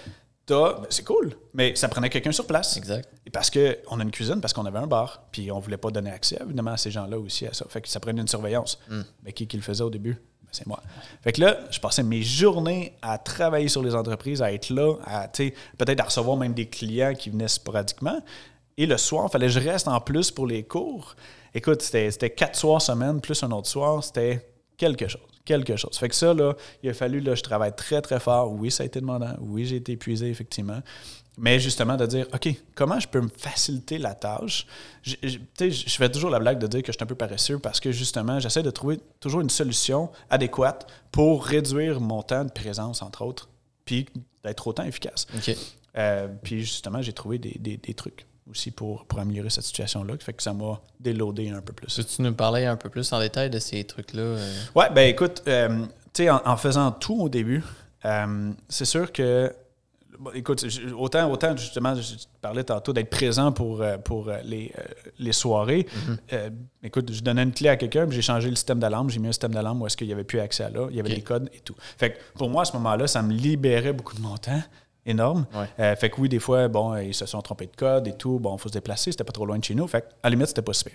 [0.90, 2.76] c'est cool, mais ça prenait quelqu'un sur place.
[2.76, 3.09] Exact.
[3.26, 5.90] Et parce qu'on a une cuisine, parce qu'on avait un bar, puis on voulait pas
[5.90, 7.64] donner accès, évidemment, à ces gens-là aussi à ça.
[7.68, 8.78] Fait que ça prenait une surveillance.
[8.88, 9.05] Mais hmm.
[9.22, 10.14] ben, qui, qui le faisait au début?
[10.14, 10.83] Ben, c'est moi.
[11.22, 14.96] Fait que là, je passais mes journées à travailler sur les entreprises, à être là,
[15.05, 18.20] à peut-être à recevoir même des clients qui venaient sporadiquement.
[18.76, 21.14] Et le soir, il fallait que je reste en plus pour les cours.
[21.55, 24.52] Écoute, c'était quatre soirs semaine, plus un autre soir, c'était
[24.83, 25.23] quelque chose.
[25.45, 25.97] Quelque chose.
[25.97, 28.53] Fait que ça, là, il a fallu, là, je travaille très, très fort.
[28.53, 29.35] Oui, ça a été demandant.
[29.40, 30.81] Oui, j'ai été épuisé, effectivement.
[31.38, 34.66] Mais justement, de dire, OK, comment je peux me faciliter la tâche?
[35.03, 35.38] Je, je,
[35.71, 37.92] je fais toujours la blague de dire que je suis un peu paresseux parce que
[37.92, 43.23] justement, j'essaie de trouver toujours une solution adéquate pour réduire mon temps de présence, entre
[43.23, 43.49] autres,
[43.85, 44.07] puis
[44.45, 45.27] d'être autant efficace.
[45.97, 50.16] Euh, puis justement, j'ai trouvé des, des, des, trucs aussi pour, pour améliorer cette situation-là,
[50.16, 51.94] qui fait que ça m'a déloadé un peu plus.
[51.94, 54.22] Peux-tu nous parler un peu plus en détail de ces trucs-là?
[54.22, 54.52] Euh?
[54.74, 57.62] Ouais, ben écoute, euh, tu sais, en, en, faisant tout au début,
[58.68, 59.52] c'est sûr que
[60.35, 60.64] écoute,
[60.96, 64.83] autant, autant justement, je parlais tantôt d'être présent pour, euh, pour euh, les, euh,
[65.18, 65.87] les soirées.
[66.33, 66.52] Mm-hmm.
[66.83, 69.33] écoute, je donnais une clé à quelqu'un, j'ai changé le système d'alarme, j'ai mis un
[69.33, 71.22] système d'alarme où est-ce qu'il n'y avait plus accès à là, il y avait les
[71.22, 71.74] codes et tout.
[71.98, 74.62] Fait que pour moi, à ce moment-là, ça me libérait beaucoup de mon temps
[75.07, 75.47] énorme.
[75.77, 78.38] fait que oui, des fois, bon, ils se sont trompés de code et tout.
[78.38, 79.87] Bon, il faut se déplacer, c'était pas trop loin de chez nous.
[79.87, 80.95] Fait que, à la limite, c'était pas super.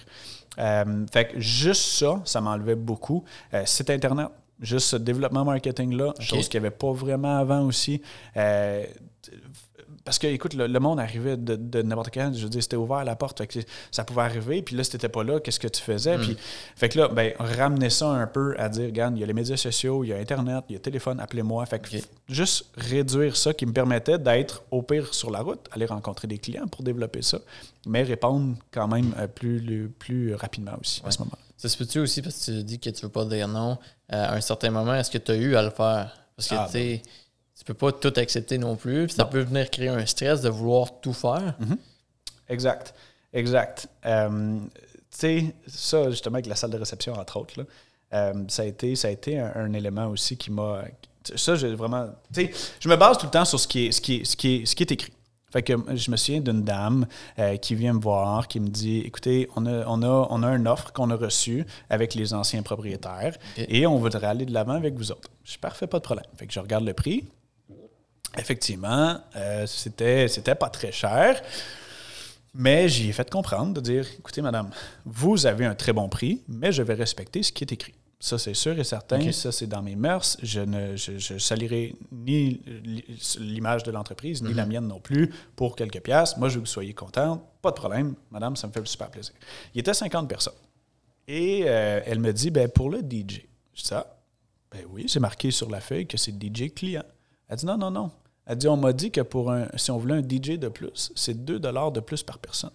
[1.11, 3.23] fait que juste ça, ça m'enlevait beaucoup.
[3.65, 4.27] c'est Internet,
[4.59, 8.01] juste ce développement marketing-là, chose qu'il n'y avait pas vraiment avant aussi.
[10.07, 12.31] Parce que, écoute, le, monde arrivait de, n'importe quand.
[12.33, 13.41] Je veux dire, c'était ouvert à la porte.
[13.91, 14.61] ça pouvait arriver.
[14.61, 16.17] Puis là, si t'étais pas là, qu'est-ce que tu faisais?
[16.17, 16.21] Hmm.
[16.21, 16.37] Puis,
[16.77, 19.33] fait que là, ben, ramener ça un peu à dire, regarde, il y a les
[19.33, 21.65] médias sociaux, il y a Internet, il y a téléphone, appelez-moi.
[21.65, 21.89] Fait que
[22.29, 26.37] juste réduire ça qui me permettait d'être au pire sur la route, aller rencontrer des
[26.37, 27.39] clients pour développer ça,
[27.85, 31.43] mais répondre quand même euh, plus, plus rapidement aussi à ce moment-là.
[31.57, 33.77] Ça se peut-tu aussi parce que tu dis que tu veux pas dire non
[34.13, 36.17] euh, à un certain moment, est-ce que tu as eu à le faire?
[36.37, 37.11] Parce que ah, tu sais, ben
[37.67, 39.09] peux pas tout accepter non plus.
[39.09, 41.55] ça peut venir créer un stress de vouloir tout faire.
[41.61, 41.77] Mm-hmm.
[42.49, 42.93] Exact.
[43.33, 43.89] Exact.
[44.05, 44.59] Euh,
[45.11, 47.65] tu sais, ça, justement, avec la salle de réception, entre autres, là,
[48.13, 50.83] euh, ça a été, ça a été un, élément aussi qui m'a.
[51.35, 52.07] Ça, j'ai vraiment.
[52.33, 54.25] Tu sais, je me base tout le temps sur ce qui est, ce qui est,
[54.25, 55.11] ce qui est, ce qui est écrit.
[55.51, 57.07] Fait que je me souviens d'une dame
[57.39, 60.49] euh, qui vient me voir, qui me dit Écoutez, on a, on a, on a
[60.49, 64.73] une offre qu'on a reçue avec les anciens propriétaires et on voudrait aller de l'avant
[64.73, 65.29] avec vous autres.
[65.45, 66.25] Je suis parfait, pas de problème.
[66.37, 67.23] Fait que je regarde le prix.
[68.37, 71.41] Effectivement, euh, c'était, c'était pas très cher.
[72.53, 74.71] Mais j'y ai fait comprendre de dire écoutez, madame,
[75.05, 77.93] vous avez un très bon prix, mais je vais respecter ce qui est écrit.
[78.19, 79.31] Ça, c'est sûr et certain.
[79.31, 80.37] Ça, c'est dans mes mœurs.
[80.41, 82.59] Je ne je, salirai ni
[83.37, 84.71] l'image de l'entreprise, ni la mhm.
[84.71, 86.39] mienne non plus pour quelques piastres.
[86.39, 87.43] Moi, je veux que vous soyez contente.
[87.61, 88.15] Pas de problème.
[88.31, 89.35] Madame, ça me fait super plaisir.
[89.75, 90.55] Il était 50 personnes.
[91.27, 93.45] Et euh, elle me dit, ben, pour le DJ.
[93.75, 94.07] Je dis, ah,
[94.71, 97.03] ben oui, c'est marqué sur la feuille que c'est DJ client.
[97.49, 98.11] Elle dit, non, non, non.
[98.45, 101.11] Elle dit, on m'a dit que pour un, si on voulait un DJ de plus,
[101.15, 102.71] c'est 2 de plus par personne.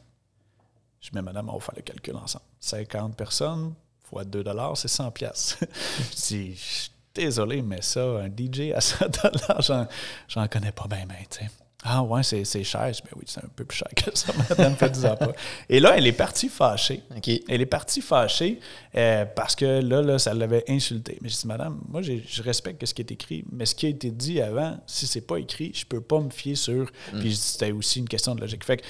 [1.01, 2.45] Je dis, mais madame, on va faire le calcul ensemble.
[2.61, 5.59] 50 personnes, fois 2 c'est 100 pièces.
[6.17, 8.81] je désolé, mais ça, un DJ à
[9.61, 9.87] 100
[10.29, 11.51] j'en connais pas bien, mais tu sais.
[11.85, 12.93] Ah ouais, c'est, cher.
[13.05, 15.33] Ben oui, c'est un peu plus cher que ça, madame, faites pas.
[15.69, 17.03] Et là, elle est partie fâchée.
[17.49, 18.61] Elle est partie fâchée
[18.95, 21.19] euh, parce que là, là, ça l'avait insultée.
[21.21, 23.89] Mais je dis, madame, moi, je respecte ce qui est écrit, mais ce qui a
[23.89, 26.85] été dit avant, si c'est pas écrit, je peux pas me fier sur.
[27.13, 27.19] Mm.
[27.19, 28.65] Puis c'était aussi une question de logique.
[28.65, 28.83] Fait que,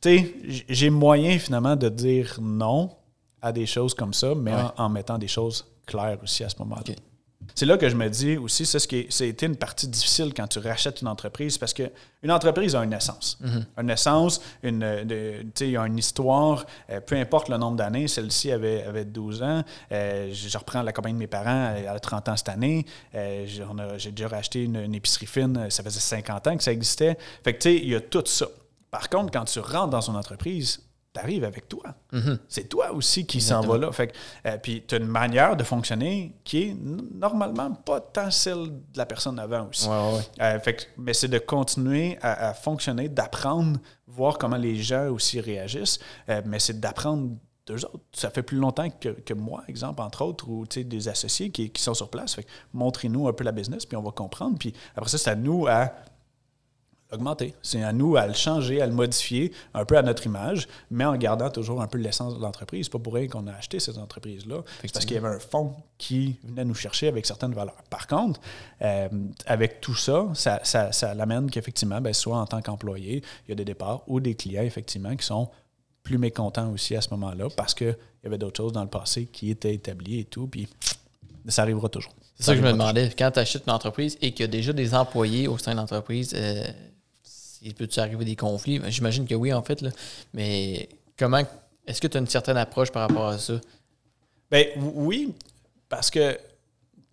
[0.00, 0.34] tu sais,
[0.68, 2.90] j'ai moyen finalement de dire non
[3.40, 6.94] à des choses comme ça, mais en, mettant des choses claires aussi à ce moment-là.
[7.54, 10.46] C'est là que je me dis aussi, c'est ce qui été une partie difficile quand
[10.46, 11.90] tu rachètes une entreprise, parce qu'une
[12.30, 13.38] entreprise a une essence.
[13.42, 13.82] Mm-hmm.
[13.82, 18.50] Une essence, une, il y a une histoire, euh, peu importe le nombre d'années, celle-ci
[18.52, 22.28] avait, avait 12 ans, euh, je reprends la compagnie de mes parents, elle a 30
[22.28, 23.46] ans cette année, euh,
[23.96, 27.16] j'ai déjà racheté une, une, épicerie fine, ça faisait 50 ans que ça existait.
[27.44, 28.46] Fait que tu sais, il y a tout ça.
[28.90, 30.80] Par contre, quand tu rentres dans une entreprise,
[31.12, 31.94] t'arrives avec toi.
[32.12, 32.38] Mhm.
[32.48, 33.92] C'est toi aussi qui s'en va là.
[33.92, 34.12] Fait
[34.46, 38.98] euh, puis tu as une manière de fonctionner qui est normalement pas tant celle de
[38.98, 39.88] la personne avant aussi.
[39.88, 45.98] Euh, fait mais c'est de continuer à, fonctionner, d'apprendre, voir comment les gens aussi réagissent.
[46.28, 47.30] Euh, mais c'est d'apprendre
[47.66, 48.00] d'eux autres.
[48.12, 51.82] Ça fait plus longtemps que, que, moi, exemple, entre autres, ou des associés qui, qui,
[51.82, 52.34] sont sur place.
[52.34, 54.58] Fait montrez-nous un peu la business, puis on va comprendre.
[54.58, 55.92] Puis après ça, c'est à nous à
[57.12, 57.54] augmenter.
[57.62, 61.04] C'est à nous à le changer, à le modifier un peu à notre image, mais
[61.04, 62.86] en gardant toujours un peu l'essence de l'entreprise.
[62.86, 64.62] C'est pas pour rien qu'on a acheté cette entreprise-là.
[64.82, 67.82] C'est parce qu'il y avait un fonds qui venait nous chercher avec certaines valeurs.
[67.90, 68.40] Par contre,
[68.82, 69.08] euh,
[69.46, 73.52] avec tout ça, ça, ça, ça l'amène qu'effectivement, ben, soit en tant qu'employé, il y
[73.52, 75.48] a des départs ou des clients, effectivement, qui sont
[76.02, 79.26] plus mécontents aussi à ce moment-là parce qu'il y avait d'autres choses dans le passé
[79.26, 80.46] qui étaient établies et tout.
[80.46, 80.68] Puis
[81.48, 82.14] ça arrivera toujours.
[82.36, 83.10] C'est ça, que je me demandais.
[83.16, 85.76] Quand tu achètes une entreprise et qu'il y a déjà des employés au sein de
[85.76, 86.64] l'entreprise, euh,
[87.62, 88.78] il peut-tu arriver des conflits?
[88.78, 89.80] Ben, j'imagine que oui, en fait.
[89.82, 89.90] Là.
[90.34, 91.42] Mais comment
[91.86, 93.54] est-ce que tu as une certaine approche par rapport à ça?
[94.50, 95.34] Ben oui,
[95.88, 96.38] parce que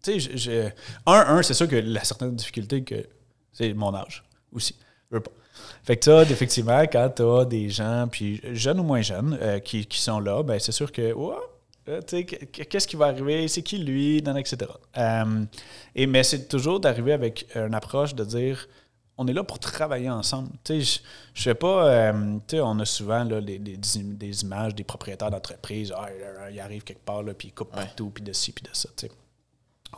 [0.02, 0.70] tu sais, je,
[1.06, 3.06] un, un c'est sûr que la certaine difficulté que
[3.52, 4.76] c'est mon âge aussi.
[5.10, 5.32] Je veux pas.
[5.84, 9.60] Fait que ça, effectivement, quand tu as des gens, puis jeunes ou moins jeunes, euh,
[9.60, 11.14] qui, qui, sont là, ben c'est sûr que
[12.70, 13.48] Qu'est-ce qui va arriver?
[13.48, 14.18] C'est qui lui?
[14.18, 14.72] etc.
[15.96, 18.68] et, mais c'est toujours d'arriver avec une approche de dire
[19.20, 20.50] on est là pour travailler ensemble.
[20.68, 21.00] Je,
[21.34, 26.08] je sais pas, on a souvent là, des, des, images des propriétaires d'entreprise, ah,
[26.50, 28.88] il arrive quelque part, puis il coupe partout, puis de ci, puis de ça.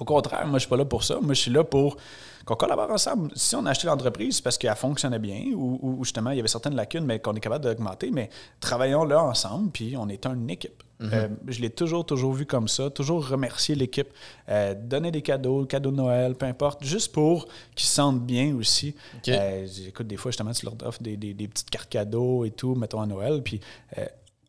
[0.02, 1.20] Au contraire, moi, je suis pas là pour ça.
[1.22, 1.96] Moi, je suis là pour
[2.44, 3.30] qu'on collabore ensemble.
[3.36, 6.48] Si on a acheté l'entreprise, c'est parce qu'elle fonctionnait bien ou, justement, il y avait
[6.48, 8.10] certaines lacunes, mais qu'on est capable d'augmenter.
[8.10, 10.82] Mais travaillons là ensemble, puis on est une équipe.
[11.02, 11.10] Mhm.
[11.14, 12.90] Euh, je l'ai toujours, toujours vu comme ça.
[12.90, 14.08] Toujours remercier l'équipe.
[14.50, 18.56] Euh, donner des cadeaux, cadeaux de Noël, peu importe, juste pour qu'ils se sentent bien
[18.56, 18.96] aussi.
[19.28, 22.74] Euh, écoute, des fois, justement, tu leur offres des, des, petites cartes cadeaux et tout,
[22.74, 23.62] mettons à Noël, puis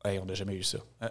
[0.02, 0.78] on n'a jamais eu ça.
[0.98, 1.10] Ben,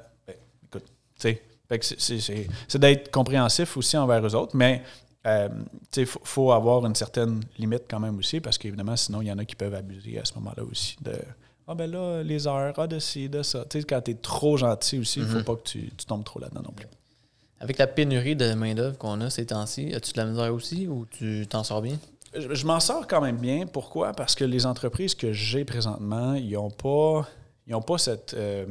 [0.65, 1.43] écoute, tu sais
[1.79, 4.84] c'est d'être compréhensif aussi envers eux autres, mais
[5.27, 5.49] euh,
[5.95, 9.38] il faut, avoir une certaine limite quand même aussi, parce qu'évidemment, sinon, il y en
[9.38, 11.13] a qui peuvent abuser à ce moment-là aussi de
[11.67, 13.65] Ah ben là, les heures, ah de ci, de ça.
[13.71, 15.43] sais, quand tu es trop gentil aussi, il ne faut mhm.
[15.43, 16.88] pas que tu, tombes trop là-dedans non plus.
[17.60, 21.05] Avec la pénurie de main-d'œuvre qu'on a ces temps-ci, as-tu de la misère aussi ou
[21.05, 21.97] tu t'en sors bien?
[22.34, 23.67] Je, m'en sors quand même bien.
[23.67, 24.13] Pourquoi?
[24.13, 27.27] Parce que les entreprises que j'ai présentement, ils n'ont pas,
[27.67, 28.34] ils ont pas cette.
[28.34, 28.65] Euh,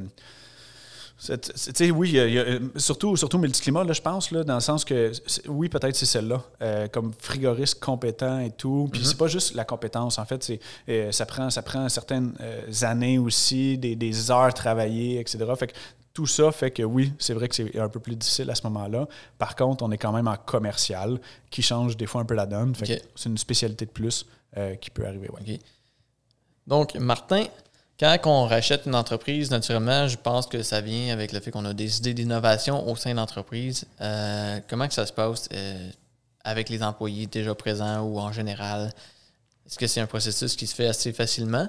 [1.92, 5.12] oui, y a, surtout, surtout multiclimat, là, je pense, là, dans le sens que,
[5.48, 8.88] oui, peut-être c'est celle-là, euh, comme frigoriste compétent et tout.
[8.90, 9.04] Puis mm-hmm.
[9.04, 12.62] c'est pas juste la compétence, en fait, c'est, euh, ça, prend, ça prend certaines euh,
[12.82, 15.44] années aussi, des, des, heures travaillées, etc.
[15.58, 15.72] Fait que
[16.12, 18.62] tout ça fait que oui, c'est vrai que c'est un peu plus difficile à ce
[18.64, 19.06] moment-là.
[19.38, 22.46] Par contre, on est quand même en commercial, qui change des fois un peu la
[22.46, 22.74] donne.
[22.74, 24.26] Fait c'est une spécialité de plus
[24.80, 25.28] qui peut arriver.
[25.30, 25.60] Ouais.
[26.66, 27.44] Donc, Martin,
[28.00, 31.64] quand on rachète une entreprise, naturellement, je pense que ça vient avec le fait qu'on
[31.66, 33.86] a des idées d'innovation au sein de l'entreprise.
[34.00, 35.90] Euh, comment que ça se passe euh,
[36.42, 38.92] avec les employés déjà présents ou en général?
[39.66, 41.68] Est-ce que c'est un processus qui se fait assez facilement?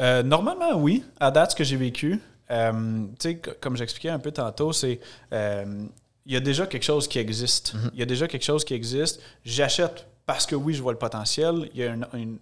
[0.00, 1.04] Euh, normalement, oui.
[1.18, 5.00] À date, ce que j'ai vécu, comme j'expliquais un peu tantôt, c'est
[5.32, 7.74] il y a déjà quelque chose qui existe.
[7.74, 7.90] Mm-hmm.
[7.94, 9.20] Il y a déjà quelque chose qui existe.
[9.44, 11.70] J'achète parce que oui, je vois le potentiel.
[11.72, 12.38] Il y a une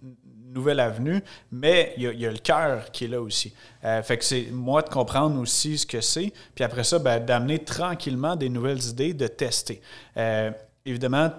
[0.57, 3.53] nouvelle avenue, mais il y a, le cœur qui est là aussi.
[3.85, 7.23] Euh, fait que c'est moi de comprendre aussi ce que c'est, puis après ça, ben,
[7.23, 9.81] d'amener tranquillement des nouvelles idées, de tester.
[10.17, 10.51] Euh,
[10.85, 11.31] évidemment,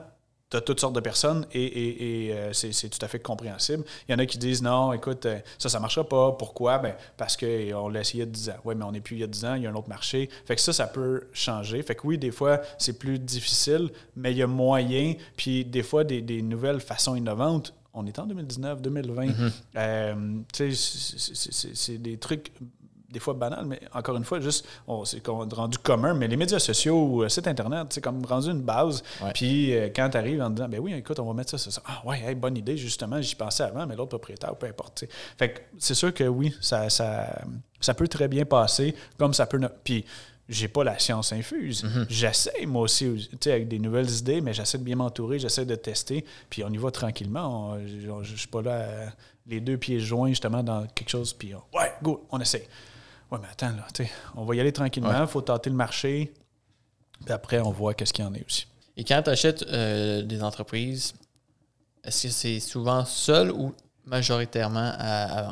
[0.51, 3.85] tu as toutes sortes de personnes et, euh, c'est tout à fait compréhensible.
[4.09, 5.27] Il y en a qui disent non, écoute,
[5.59, 6.33] ça, ça ne marchera pas.
[6.33, 6.79] Pourquoi?
[6.79, 8.57] Ben, parce qu'on l'a essayé il y a 10 ans.
[8.65, 9.91] Oui, mais on n'est plus il y a 10 ans, il y a un autre
[9.91, 10.31] marché.
[10.47, 11.83] Fait que ça, ça peut changer.
[11.83, 15.15] Fait que oui, des fois, c'est plus difficile, mais il y a moyen.
[15.37, 19.27] Puis des fois, des, des nouvelles façons innovantes on est en 2019, 2020.
[19.27, 19.53] Mhm.
[19.77, 20.15] Euh,
[20.53, 22.53] c'est des trucs
[23.11, 24.67] des fois banals, mais encore une fois, juste,
[25.05, 28.61] c'est rendu commun, mais les médias sociaux, ou euh, site Internet, c'est comme rendu une
[28.61, 29.03] base.
[29.35, 31.71] Puis euh, quand tu arrives en disant, ben oui, écoute, on va mettre ça, ça,
[31.71, 31.83] ça.
[31.87, 35.05] Ah ouais, bonne idée, justement, j'y pensais avant, mais l'autre propriétaire, peu importe.
[35.39, 37.43] Fait c'est sûr que oui, ça, ça,
[37.81, 39.59] ça peut très bien passer, comme ça peut.
[39.83, 40.05] Puis
[40.49, 41.85] j'ai pas la science infuse.
[41.85, 42.07] Mhm.
[42.09, 46.25] J'essaie, moi aussi, avec des nouvelles idées, mais j'essaie de bien m'entourer, j'essaie de tester,
[46.49, 47.79] puis on y va tranquillement.
[48.23, 49.07] Je suis pas là euh,
[49.47, 52.67] les deux pieds joints, justement, dans quelque chose, puis ouais, go, on essaie.
[53.31, 53.87] Ouais, mais attends, là,
[54.37, 56.33] on va y aller tranquillement, il faut tâter le marché,
[57.25, 58.67] puis après, on voit qu'est-ce qu'il y en a aussi.
[58.97, 61.15] Et quand tu achètes euh, des entreprises,
[62.05, 63.75] est-ce que c'est souvent seul ou
[64.09, 64.93] majoritairement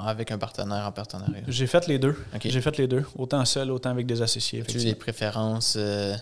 [0.07, 1.43] avec un partenaire en partenariat?
[1.47, 2.17] J'ai fait les deux.
[2.43, 3.05] J'ai fait les deux.
[3.17, 4.63] Autant seul, autant avec des associés.
[4.63, 5.77] As-tu des préférences?
[5.79, 6.17] Euh?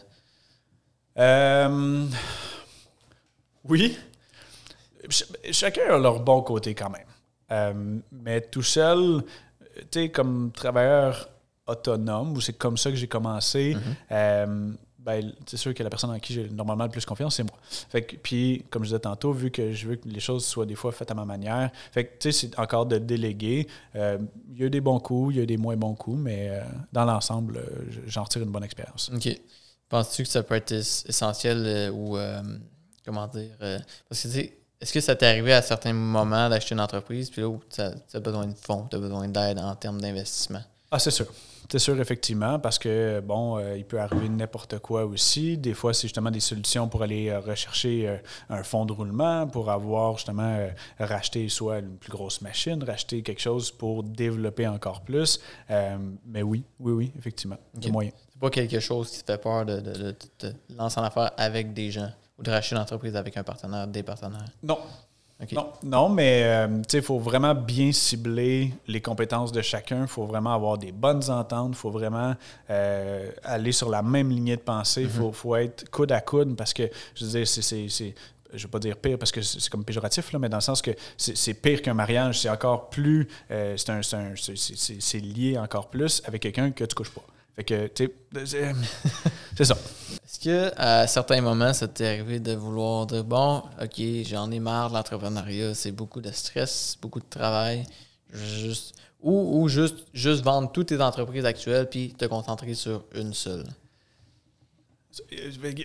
[1.19, 2.07] Euh,
[3.65, 3.97] oui.
[5.53, 7.03] chacun a leur bon côté quand même.
[7.51, 9.23] Euh, mais tout seul,
[9.77, 11.29] tu sais, comme travailleur
[11.67, 13.77] autonome, ou c'est comme ça que j'ai commencé,
[14.11, 17.43] mm-hmm ben, c'est sûr que la personne en qui j'ai normalement le plus confiance, c'est
[17.43, 17.59] moi.
[17.91, 20.65] Fait que, puis, comme je disais tantôt, vu que je veux que les choses soient
[20.65, 23.69] des fois faites à ma manière, fait que, c'est encore de déléguer.
[23.97, 24.19] Euh,
[24.51, 26.63] il y a des bons coups, il y a des moins bons coups, mais euh,
[26.91, 29.11] dans l'ensemble, euh, j'en retire une bonne expérience.
[29.15, 29.29] OK.
[29.91, 32.17] Penses-tu que ça peut être essentiel ou,
[33.05, 33.51] comment dire,
[34.09, 37.43] parce que, tu est-ce que ça t'est arrivé à certains moments d'acheter une entreprise, puis
[37.43, 40.63] là où tu as, besoin de fonds, tu as besoin d'aide en termes d'investissement?
[40.91, 41.27] Ah, c'est sûr.
[41.71, 45.57] C'est sûr, effectivement, parce que, bon, euh, il peut arriver n'importe quoi aussi.
[45.57, 48.17] Des fois, c'est justement des solutions pour aller euh, rechercher euh,
[48.51, 53.41] un fonds de roulement, pour avoir justement racheté soit une plus grosse machine, racheter quelque
[53.41, 55.41] chose pour développer encore plus.
[55.69, 57.91] mais oui, oui, oui, effectivement, okay.
[57.91, 58.11] moyen.
[58.33, 61.73] C'est pas quelque chose qui te fait peur de, de, de lancer en affaire avec
[61.73, 64.45] des gens ou de racheter une entreprise avec un partenaire, des partenaires?
[64.63, 64.79] Non,
[65.53, 70.03] non, non, mais euh, il faut vraiment bien cibler les compétences de chacun.
[70.03, 71.71] Il faut vraiment avoir des bonnes ententes.
[71.73, 72.35] Il faut vraiment
[72.71, 75.03] euh, aller sur la même lignée de pensée.
[75.03, 78.15] Il faut, faut, être coude à coude parce que, je veux dire, c'est
[78.55, 80.63] je ne vais pas dire pire parce que c'est comme péjoratif, là, mais dans le
[80.63, 86.43] sens que c'est pire qu'un mariage, c'est encore plus, euh, c'est lié encore plus avec
[86.43, 87.25] quelqu'un que tu couches pas.
[87.57, 88.11] Fait que, tu
[88.45, 88.73] sais,
[89.57, 89.77] c'est ça.
[90.25, 94.59] Est-ce que à certains moments, ça t'est arrivé de vouloir dire bon, ok, j'en ai
[94.59, 97.85] marre de l'entrepreneuriat, c'est beaucoup de stress, beaucoup de travail,
[98.33, 103.33] juste ou, ou juste, juste vendre toutes tes entreprises actuelles puis te concentrer sur une
[103.33, 103.65] seule?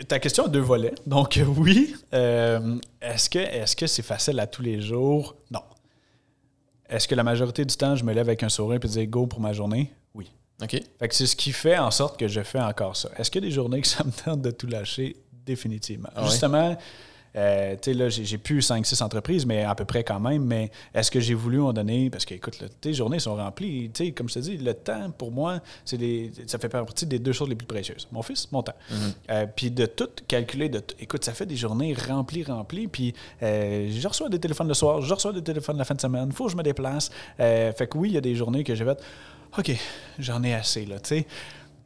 [0.08, 0.93] Ta question a deux volets.
[1.05, 1.95] Donc, euh, oui.
[2.13, 5.36] Euh, est-ce que est-ce que c'est facile à tous les jours?
[5.51, 5.62] Non.
[6.89, 9.27] Est-ce que la majorité du temps, je me lève avec un sourire et dis go
[9.27, 9.93] pour ma journée?
[10.62, 10.82] OK.
[11.00, 13.10] Fait que c'est ce qui fait en sorte que je fais encore ça.
[13.17, 15.15] Est-ce qu'il y a des journées que ça me tente de tout lâcher?
[15.45, 16.10] Définitivement.
[16.15, 16.30] Ah ouais?
[16.30, 16.78] Justement,
[17.36, 20.43] euh, tu sais, là, j'ai plus 5-6 entreprises, mais à peu près quand même.
[20.43, 22.10] Mais est-ce que j'ai voulu en donner?
[22.10, 23.89] Parce que, écoute, là, tes journées sont remplies.
[23.93, 27.06] Tu sais, comme je te dis, le temps, pour moi, c'est des, ça fait partie
[27.06, 28.08] des deux choses les plus précieuses.
[28.12, 28.76] Mon fils, mon temps.
[29.30, 32.88] Euh, puis de tout calculer, de écoute, ça fait des journées remplies, remplies.
[32.88, 36.02] Puis euh, je reçois des téléphones le soir, je reçois des téléphones la fin de
[36.02, 36.32] semaine.
[36.32, 37.12] faut que je me déplace.
[37.39, 39.04] Euh, fait que oui, il y a des journées que j'ai faites,
[39.58, 39.72] OK,
[40.20, 41.28] j'en ai assez, là, tu sais.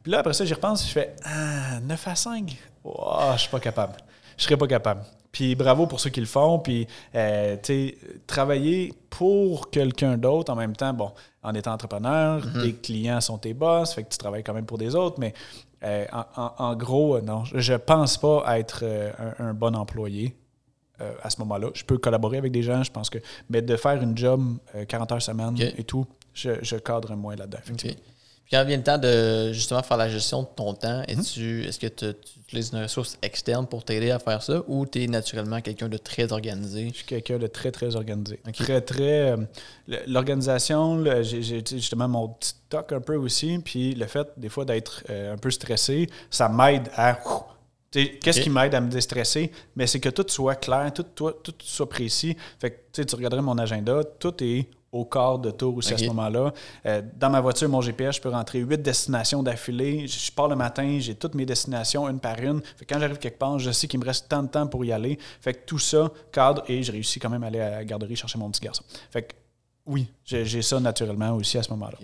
[0.02, 2.56] Puis là, après ça, j'y repense, je fais, ah, 9 à 5?
[2.84, 3.94] Oh, je suis pas capable.
[4.36, 5.02] Je serais pas capable.
[5.32, 6.58] Puis bravo pour ceux qui le font.
[6.58, 11.10] Puis, euh, tu sais, travailler pour quelqu'un d'autre en même temps, bon,
[11.42, 14.78] en étant entrepreneur, tes clients sont tes boss, fait que tu travailles quand même pour
[14.78, 15.32] des autres, mais
[15.82, 19.74] euh, en, en- en gros, euh, non, je- pense pas être euh, un, un bon
[19.74, 20.36] employé.
[21.22, 21.68] à ce moment-là.
[21.74, 23.18] Je peux collaborer avec des gens, je pense que.
[23.50, 27.36] Mais de faire une job euh, 40 heures semaine et tout, je, je cadre moins
[27.36, 27.58] là-dedans.
[27.78, 27.96] Puis
[28.50, 31.20] quand vient le temps de justement faire la gestion de ton temps, Mhm.
[31.66, 35.02] est-ce que tu tu utilises une ressource externe pour t'aider à faire ça ou tu
[35.02, 36.88] es naturellement quelqu'un de très organisé?
[36.90, 38.38] Je suis quelqu'un de très, très organisé.
[38.52, 39.30] Très, très.
[39.32, 39.36] euh,
[40.06, 43.58] L'organisation, j'ai justement mon petit toc un peu aussi.
[43.64, 47.18] Puis le fait, des fois, d'être euh, un peu stressé, ça m'aide à.
[47.90, 49.52] Qu'est-ce qui m'aide à me déstresser?
[49.76, 52.36] Mais c'est que tout soit clair, tout, tout, tout soit précis.
[52.58, 56.06] Fait que tu regarderais mon agenda, tout est au quart de tour aussi à ce
[56.06, 56.52] moment-là.
[56.86, 60.06] Euh, dans ma voiture, mon GPS, je peux rentrer huit destinations d'affilée.
[60.06, 62.62] Je je pars le matin, j'ai toutes mes destinations une par une.
[62.76, 64.84] Fait que quand j'arrive quelque part, je sais qu'il me reste tant de temps pour
[64.84, 65.18] y aller.
[65.40, 68.16] Fait que tout ça cadre et je réussis quand même à aller à la garderie
[68.16, 68.84] chercher mon petit garçon.
[69.10, 69.34] Fait que
[69.86, 71.98] oui, j'ai j'ai ça naturellement aussi à ce moment-là.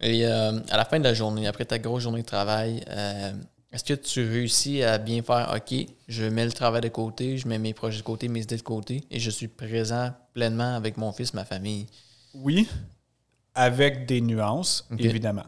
[0.00, 3.32] Et euh, à la fin de la journée, après ta grosse journée de travail, euh,
[3.74, 5.74] est-ce que tu réussis à bien faire OK,
[6.08, 8.62] je mets le travail de côté, je mets mes projets de côté, mes idées de
[8.62, 11.86] côté et je suis présent pleinement avec mon fils, ma famille?
[12.34, 12.68] Oui,
[13.54, 15.44] avec des nuances, évidemment.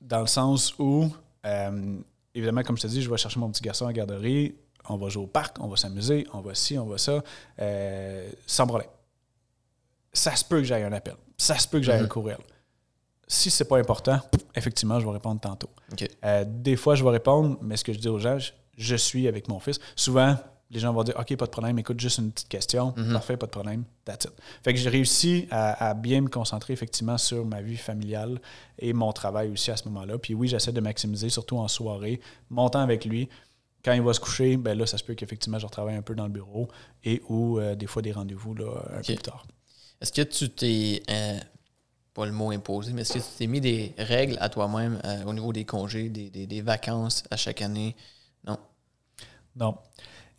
[0.00, 1.08] Dans le sens où,
[1.46, 1.98] euh,
[2.34, 4.54] évidemment, comme je te dis, je vais chercher mon petit garçon à la garderie,
[4.88, 7.22] on va jouer au parc, on va s'amuser, on va ci, on va ça,
[7.60, 8.88] euh, sans problème.
[10.12, 11.14] Ça se peut que j'aille un appel.
[11.38, 12.06] Ça se peut que j'aille Mhm.
[12.06, 12.38] un courriel.
[13.32, 14.18] Si c'est pas important,
[14.56, 15.70] effectivement, je vais répondre tantôt.
[16.24, 18.96] Euh, des fois, je vais répondre, mais ce que je dis aux gens, je, je
[18.96, 19.78] suis avec mon fils.
[19.94, 20.36] Souvent,
[20.72, 22.92] les gens vont dire OK, pas de problème, écoute, juste une petite question.
[22.96, 23.12] Mhm.
[23.12, 23.84] Parfait, pas de problème.
[24.04, 24.32] That's it.
[24.64, 28.40] Fait que j'ai réussi à, à bien me concentrer effectivement sur ma vie familiale
[28.80, 30.18] et mon travail aussi à ce moment-là.
[30.18, 33.28] Puis oui, j'essaie de maximiser, surtout en soirée, mon temps avec lui.
[33.84, 36.16] Quand il va se coucher, ben là, ça se peut qu'effectivement, je retravaille un peu
[36.16, 36.66] dans le bureau
[37.04, 39.46] et ou euh, des fois des rendez-vous là, un peu plus tard.
[40.00, 41.38] Est-ce que tu t'es, euh,
[42.14, 45.24] pas le mot imposé, mais est-ce que tu t'es mis des règles à toi-même euh,
[45.24, 47.96] au niveau des congés, des, des- des vacances à chaque année?
[48.46, 48.58] Non.
[49.56, 49.76] Non.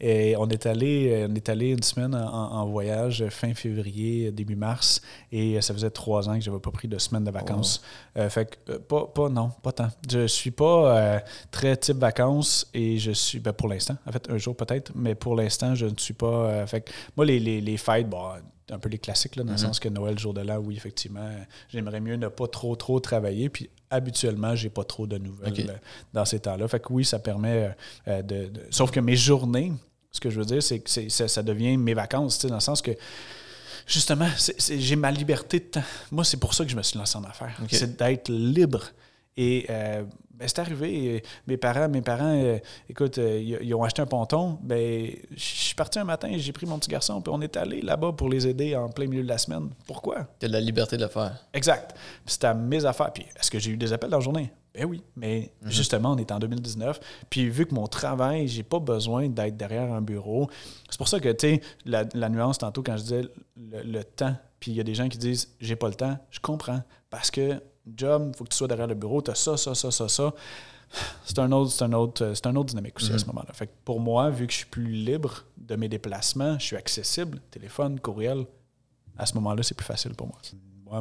[0.03, 4.31] Et on est allé, euh, on est allé une semaine en, en voyage fin février,
[4.31, 4.99] début mars,
[5.31, 7.83] et ça faisait trois ans que je n'avais pas pris de semaine de vacances.
[8.17, 9.89] Euh, fait que, euh, pas, pas, non, pas tant.
[10.09, 11.19] Je suis pas euh,
[11.51, 15.13] très type vacances et je suis, ben pour l'instant, en fait, un jour peut-être, mais
[15.13, 16.25] pour l'instant, je ne suis pas.
[16.25, 18.31] euh, fait que moi, les, les, les fêtes, bon,
[18.71, 21.29] un peu les classiques, là, dans le sens que Noël, jour de l'an, oui, effectivement,
[21.69, 23.49] j'aimerais mieux ne pas trop, trop travailler.
[23.49, 25.73] Puis habituellement, j'ai pas trop de nouvelles euh,
[26.13, 26.67] dans ces temps-là.
[26.67, 27.75] Fait que oui, ça permet
[28.07, 29.73] euh, de, de- Sauf que mes journées,
[30.11, 32.81] ce que je veux dire, c'est que ça, ça devient mes vacances, dans le sens
[32.81, 32.91] que
[33.87, 34.27] justement,
[34.69, 35.83] j'ai ma liberté de temps.
[36.11, 37.55] Moi, c'est pour ça que je me suis lancé en affaires.
[37.69, 38.83] C'est d'être libre.
[39.37, 41.15] Et euh, ben, c'est arrivé.
[41.17, 42.57] euh, Mes parents, mes parents, euh,
[42.89, 44.57] écoute, euh, ils, ont acheté un ponton.
[44.61, 47.81] Ben, je suis parti un matin, j'ai pris mon petit garçon, puis on est allé
[47.81, 49.69] là-bas pour les aider en plein milieu de la semaine.
[49.87, 50.27] Pourquoi?
[50.39, 51.45] Tu as de la liberté de le faire.
[51.53, 51.93] Exact.
[52.25, 53.13] Puis C'était à mes affaires.
[53.13, 54.51] Puis est-ce que j'ai eu des appels dans la journée?
[54.73, 55.03] Ben oui.
[55.15, 56.99] Mais justement, on est en 2019.
[57.29, 60.49] Puis vu que mon travail, j'ai pas besoin d'être derrière un bureau.
[60.89, 63.21] C'est pour ça que, tu sais, la, la nuance tantôt quand je disais
[63.57, 66.17] le, le temps, puis il y a des gens qui disent j'ai pas le temps,
[66.31, 66.81] je comprends.
[67.09, 67.61] Parce que
[67.97, 70.07] job, il faut que tu sois derrière le bureau, tu as ça, ça, ça, ça,
[70.07, 70.33] ça.
[71.23, 73.53] C'est un autre, c'est un autre, c'est un autre dynamique aussi à ce moment-là.
[73.53, 76.75] Fait que pour moi, vu que je suis plus libre de mes déplacements, je suis
[76.75, 78.45] accessible, téléphone, courriel,
[79.17, 80.37] à ce moment-là, c'est plus facile pour moi.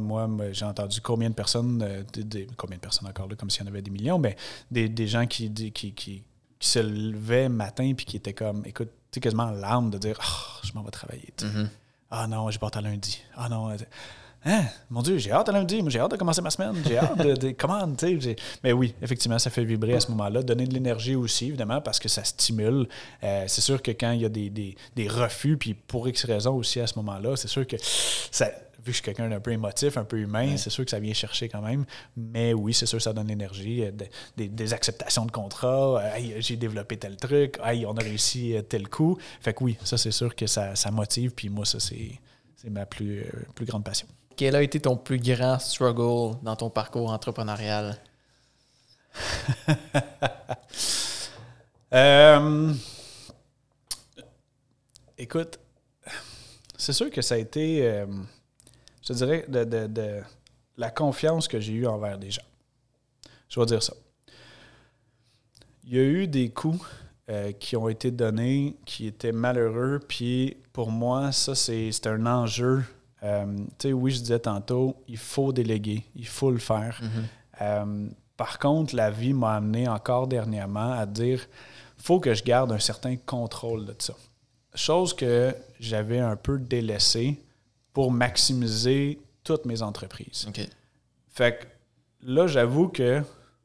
[0.01, 3.35] Moi, moi, j'ai entendu combien de personnes, euh, des- des- combien de personnes encore là,
[3.35, 4.37] comme s'il y en avait des millions, mais
[4.71, 6.23] des, des gens qui, qui, qui, qui
[6.61, 10.17] se levaient matin puis qui étaient comme, écoute, tu sais, quasiment en larmes de dire,
[10.23, 11.33] Ah, je m'en vais travailler.
[11.43, 11.69] Mhm.
[12.13, 13.21] Ah non, je pars à lundi.
[13.35, 13.77] Ah non.
[14.45, 14.63] Hein?
[14.89, 17.35] Mon Dieu, j'ai hâte de lundi, j'ai hâte de commencer ma semaine, j'ai hâte de,
[17.35, 18.37] de comment, tu sais.
[18.65, 20.43] Mais oui, effectivement, ça fait vibrer à ce moment-là.
[20.43, 22.89] Donner de l'énergie aussi, évidemment, parce que ça stimule.
[23.23, 26.25] Euh, c'est sûr que quand il y a des, des, des refus, puis pour X
[26.25, 29.41] raisons aussi à ce moment-là, c'est sûr que ça, vu que je suis quelqu'un d'un
[29.41, 31.85] peu émotif, un peu humain, c'est sûr que ça vient chercher quand même.
[32.17, 33.85] Mais oui, c'est sûr que ça donne l'énergie.
[33.85, 33.91] euh,
[34.39, 36.01] Des, des acceptations de contrat.
[36.03, 37.59] euh, Hey, j'ai développé tel truc.
[37.63, 39.19] Hey, on a réussi tel coup.
[39.43, 41.33] Fait que oui, ça, c'est sûr que ça, ça motive.
[41.37, 42.13] Puis moi, ça, c'est
[42.57, 43.25] c'est ma plus, euh,
[43.55, 44.07] plus grande passion.
[44.41, 48.01] Quel a été ton plus grand struggle dans ton parcours entrepreneurial?
[51.93, 52.73] Euh,
[55.19, 55.59] écoute,
[56.79, 58.07] c'est sûr que ça a été, euh,
[59.03, 60.21] je dirais, de,
[60.77, 62.47] la confiance que j'ai eue envers les gens.
[63.49, 63.95] Je vais dire ça.
[65.83, 66.87] Il y a eu des coups
[67.29, 72.85] euh, qui ont été donnés qui étaient malheureux, puis pour moi, ça, c'est un enjeu.
[73.23, 77.01] Euh, tu sais, oui, je disais tantôt, il faut déléguer, il faut le faire.
[77.61, 81.47] Euh, par contre, la vie m'a amené encore dernièrement à dire
[81.99, 84.15] faut que je garde un certain contrôle de ça.
[84.75, 87.39] Chose que j'avais un peu délaissée
[87.93, 90.47] pour maximiser toutes mes entreprises.
[90.49, 90.61] OK.
[91.29, 91.67] Fait que
[92.23, 93.23] là, j'avoue que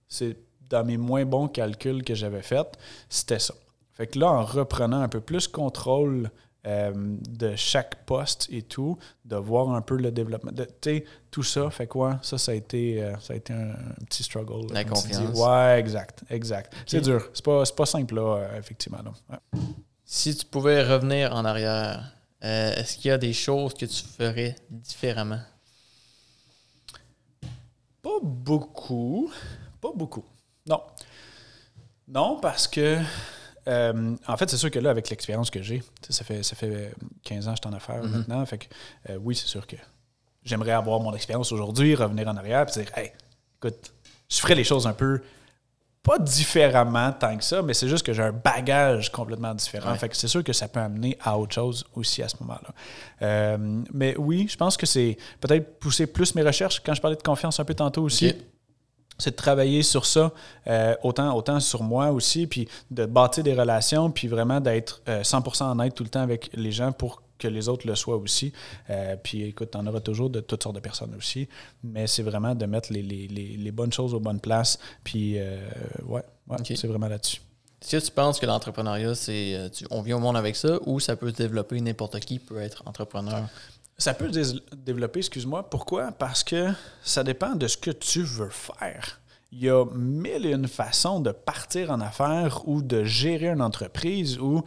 [0.08, 0.38] c'est
[0.70, 2.78] dans mes moins bons calculs que j'avais faits,
[3.08, 3.54] c'était ça.
[3.94, 6.30] Fait que là, en reprenant un peu plus contrôle
[6.66, 11.44] euh, de chaque poste et tout, de voir un peu le développement, tu sais, tout
[11.44, 12.20] ça, fait quoi?
[12.22, 14.74] Ça, ça a été, euh, ça a été un, un petit struggle.
[14.74, 15.38] La confiance.
[15.38, 16.74] Ouais, exact, exact.
[16.86, 17.30] C'est dur.
[17.34, 19.02] C'est pas, pas simple, là, euh, effectivement.
[19.04, 19.12] là.
[19.30, 19.60] Ouais.
[20.04, 22.12] Si tu pouvais revenir en arrière,
[22.42, 25.40] est-ce qu'il y a des choses que tu ferais différemment?
[28.02, 29.32] Pas beaucoup.
[29.82, 30.24] Pas beaucoup.
[30.68, 30.82] Non.
[32.08, 33.00] Non, parce que.
[33.68, 36.94] Euh, en fait, c'est sûr que là, avec l'expérience que j'ai, ça fait, ça fait
[37.24, 38.46] 15 ans que je suis en affaires maintenant.
[38.46, 38.66] Fait que,
[39.10, 39.76] euh, oui, c'est sûr que
[40.44, 43.12] j'aimerais avoir mon expérience aujourd'hui, revenir en arrière et dire Hey,
[43.58, 43.94] écoute,
[44.30, 45.22] je ferais les choses un peu.
[46.04, 49.92] Pas différemment tant que ça, mais c'est juste que j'ai un bagage complètement différent.
[49.92, 49.98] Ouais.
[49.98, 52.70] Fait que c'est sûr que ça peut amener à autre chose aussi à ce moment-là.
[53.24, 56.80] Euh, mais oui, je pense que c'est peut-être pousser plus mes recherches.
[56.86, 58.36] Quand je parlais de confiance un peu tantôt aussi.
[59.18, 60.32] C'est de travailler sur ça,
[60.68, 65.22] euh, autant, autant sur moi aussi, puis de bâtir des relations, puis vraiment d'être euh,
[65.24, 68.54] 100% honnête tout le temps avec les gens pour que les autres le soient aussi.
[68.90, 71.50] Euh, puis écoute, tu en auras toujours de toutes sortes de personnes aussi,
[71.84, 75.34] mais c'est vraiment de mettre les, les- les- les bonnes choses aux bonnes places, puis
[75.38, 75.60] euh,
[76.06, 76.22] ouais,
[76.64, 77.42] c'est vraiment là-dessus.
[77.82, 81.16] Est-ce que tu penses que l'entrepreneuriat, c'est on vient au monde avec ça ou ça
[81.16, 83.44] peut se développer, n'importe qui peut être entrepreneur?
[83.98, 84.30] Ça peut
[84.76, 85.70] développer, excuse-moi.
[85.70, 86.12] Pourquoi?
[86.12, 86.68] Parce que
[87.02, 89.22] ça dépend de ce que tu veux faire.
[89.52, 93.62] Il y a mille et une façons de partir en affaires ou de gérer une
[93.62, 94.62] entreprise ou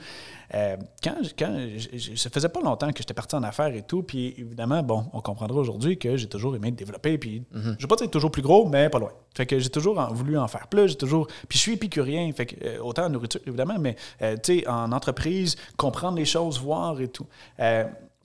[0.55, 3.83] euh, quand, quand j- j- ça faisait pas longtemps que j'étais parti en affaires et
[3.83, 7.87] tout, puis évidemment, bon, on comprendra aujourd'hui que j'ai toujours aimé développer, puis je vais
[7.87, 9.12] pas dire toujours plus gros, mais pas loin.
[9.37, 12.33] Fait que j'ai toujours en- voulu en faire plus, j'ai toujours, puis je suis épicurien,
[12.33, 16.24] fait que euh, autant en nourriture évidemment, mais euh, tu sais, en entreprise, comprendre les
[16.24, 17.26] choses, voir et tout.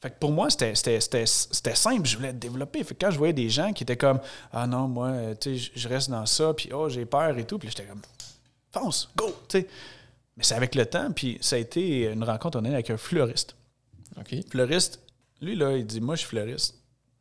[0.03, 0.75] Fait que pour moi, c'était-
[1.25, 2.83] simple, je voulais développer.
[2.83, 4.19] Fait que quand je voyais des gens qui étaient comme
[4.51, 7.45] Ah non, moi, euh, tu sais, je- reste dans ça, puis oh, j'ai peur et
[7.45, 8.01] tout, puis j'étais comme
[8.73, 9.67] Fonce, go, tu sais.
[10.35, 12.97] Mais c'est avec le temps, puis ça a été une rencontre, on est avec un
[12.97, 13.55] fleuriste.
[14.19, 14.35] OK.
[14.49, 14.99] Fleuriste,
[15.39, 16.75] lui, là, il dit Moi, je suis fleuriste,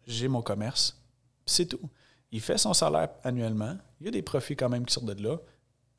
[0.09, 1.01] j'ai mon commerce,
[1.47, 1.89] c'est tout.
[2.33, 5.23] Il fait son salaire annuellement, il y a des profits quand même qui sortent de
[5.23, 5.37] là.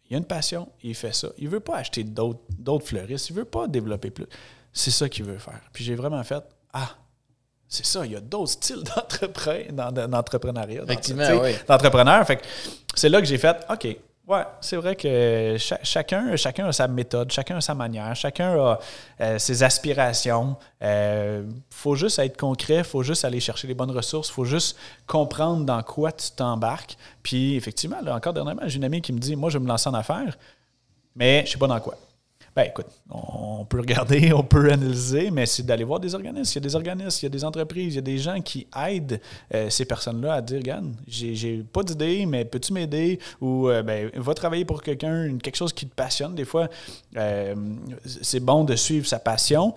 [0.09, 1.29] Il a une passion, il fait ça.
[1.37, 4.25] Il veut pas acheter d'autres d'autres fleuristes, il veut pas développer plus.
[4.73, 5.61] C'est ça qu'il veut faire.
[5.71, 6.43] Puis j'ai vraiment fait
[6.73, 6.89] Ah,
[7.67, 10.83] c'est ça, il y a d'autres styles d'entrepre- d'en- d'entrepreneuriat.
[10.83, 11.51] Effectivement, oui.
[11.67, 12.25] D'entrepreneur.
[12.25, 12.43] Fait que
[12.95, 13.87] c'est là que j'ai fait OK.
[14.25, 18.53] Ouais, c'est vrai que cha- chacun, chacun a sa méthode, chacun a sa manière, chacun
[18.57, 18.79] a
[19.19, 20.55] euh, ses aspirations.
[20.81, 25.65] Il faut juste être concret, faut juste aller chercher les bonnes ressources, faut juste comprendre
[25.65, 26.95] dans quoi tu t'embarques.
[27.21, 29.67] Puis effectivement, là, encore dernièrement, j'ai une amie qui me dit Moi, je vais me
[29.67, 30.37] lancer en affaires,
[31.17, 31.95] mais je sais pas dans quoi.
[32.55, 36.51] Ben écoute, on peut regarder, on peut analyser, mais c'est d'aller voir des organismes.
[36.51, 38.39] Il y a des organismes, il y a des entreprises, il y a des gens
[38.41, 39.19] qui aident
[39.53, 43.19] euh, ces personnes-là à dire Regarde, j'ai pas d'idée, mais peux-tu m'aider?
[43.41, 46.35] Ou euh, ben, va travailler pour quelqu'un, quelque chose qui te passionne.
[46.35, 46.67] Des fois,
[47.17, 47.55] euh,
[48.21, 49.73] c'est bon de suivre sa passion,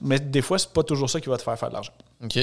[0.00, 1.92] mais des fois, c'est pas toujours ça qui va te faire faire de l'argent.
[2.24, 2.38] OK.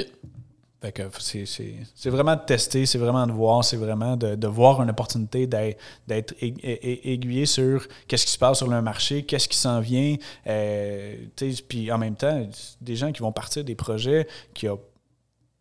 [0.81, 4.33] Fait que c'est, c'est- c'est vraiment de tester, c'est vraiment de voir, c'est vraiment de,
[4.33, 8.67] de voir une opportunité d'être, d'être aig- aig- aiguillé sur qu'est-ce qui se passe sur
[8.67, 10.15] le marché, qu'est-ce qui s'en vient.
[10.47, 11.15] euh,
[11.69, 12.47] puis en même temps,
[12.81, 14.79] des gens qui vont partir des projets qui n'ont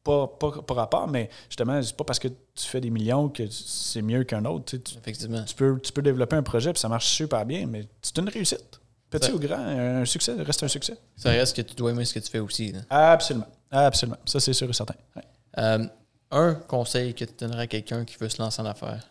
[0.03, 3.43] pas, pas, pas rapport, mais justement, c'est pas parce que tu fais des millions que
[3.51, 4.79] c'est mieux qu'un autre.
[4.79, 5.45] Tu- Effectivement.
[5.45, 8.31] tu peux, tu peux développer un projet puis ça marche super bien, mais c'est une
[8.31, 8.80] réussite.
[9.11, 10.97] Petit ou grand, un succès reste un succès.
[11.17, 12.73] Ça reste que tu dois aimer ce que tu fais aussi.
[12.73, 12.81] là.
[12.89, 13.47] Absolument.
[13.71, 14.19] Absolument.
[14.25, 14.95] Ça, c'est sûr et certain.
[15.17, 15.23] Ouais.
[15.59, 15.85] Euh,
[16.31, 19.03] un conseil que tu donnerais à quelqu'un qui veut se lancer en affaires?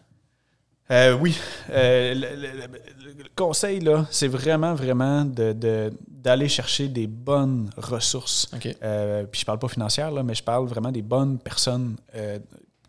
[0.92, 1.38] Euh, oui.
[1.70, 8.50] Euh, le, conseil, là, c'est vraiment, vraiment de, d'aller chercher des bonnes ressources.
[8.84, 11.96] Euh, puis je parle pas financière, là, mais je parle vraiment des bonnes personnes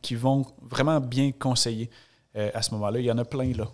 [0.01, 1.91] qui vont vraiment bien conseiller.
[2.35, 3.01] À ce moment-là.
[3.01, 3.69] Il y en a plein, là.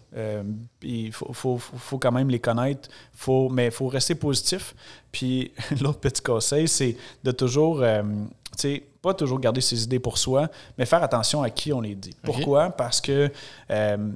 [0.82, 4.74] il faut, faut, faut, quand même les connaître, faut, mais il faut rester positif.
[5.12, 5.52] Puis
[5.82, 10.48] l'autre petit conseil, c'est de toujours, tu sais, pas toujours garder ses idées pour soi,
[10.76, 12.16] mais faire attention à qui on les dit.
[12.24, 12.70] Pourquoi?
[12.70, 13.30] Parce que
[13.70, 14.12] euh,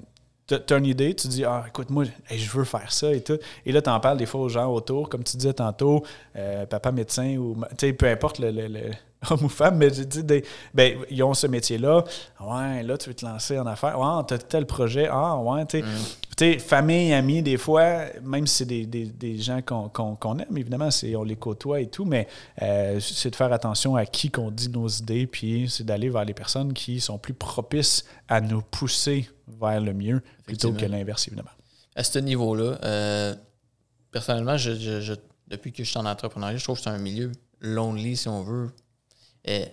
[0.48, 3.38] tu as une idée, tu dis Ah, écoute, moi, je veux faire ça et tout.
[3.64, 6.02] Et là, tu en parles des fois aux gens autour, comme tu disais tantôt,
[6.36, 7.56] euh, papa médecin ou
[7.96, 8.90] peu importe le,
[9.30, 10.22] homme ou femme, mais je dis,
[10.72, 12.04] ben, ils ont ce métier-là.
[12.40, 13.98] Ouais, là, tu veux te lancer en affaires.
[13.98, 15.08] Ouais, tu as tel projet.
[15.10, 15.82] Ah, ouais, tu
[16.38, 16.56] sais.
[16.56, 16.58] Mm.
[16.58, 21.36] famille, amis, des fois, même si c'est des, des, gens qu'on aime, évidemment, on les
[21.36, 22.28] côtoie et tout, mais
[22.62, 26.24] euh, c'est de faire attention à qui qu'on dit nos idées, puis c'est d'aller vers
[26.24, 29.28] les personnes qui sont plus propices à nous pousser
[29.60, 31.50] vers le mieux plutôt que l'inverse, évidemment.
[31.94, 33.34] À ce niveau-là, euh,
[34.10, 35.14] personnellement, je,
[35.48, 38.42] depuis que je suis en entrepreneuriat, je trouve que c'est un milieu lonely, si on
[38.42, 38.70] veut
[39.44, 39.66] et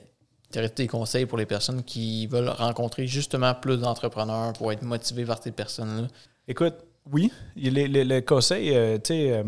[0.51, 5.25] tu des conseils pour les personnes qui veulent rencontrer justement plus d'entrepreneurs pour être motivés
[5.25, 6.07] par ces personnes-là?
[6.47, 6.75] Écoute,
[7.11, 7.31] oui.
[7.55, 9.43] Les, conseils, euh, tu sais, euh,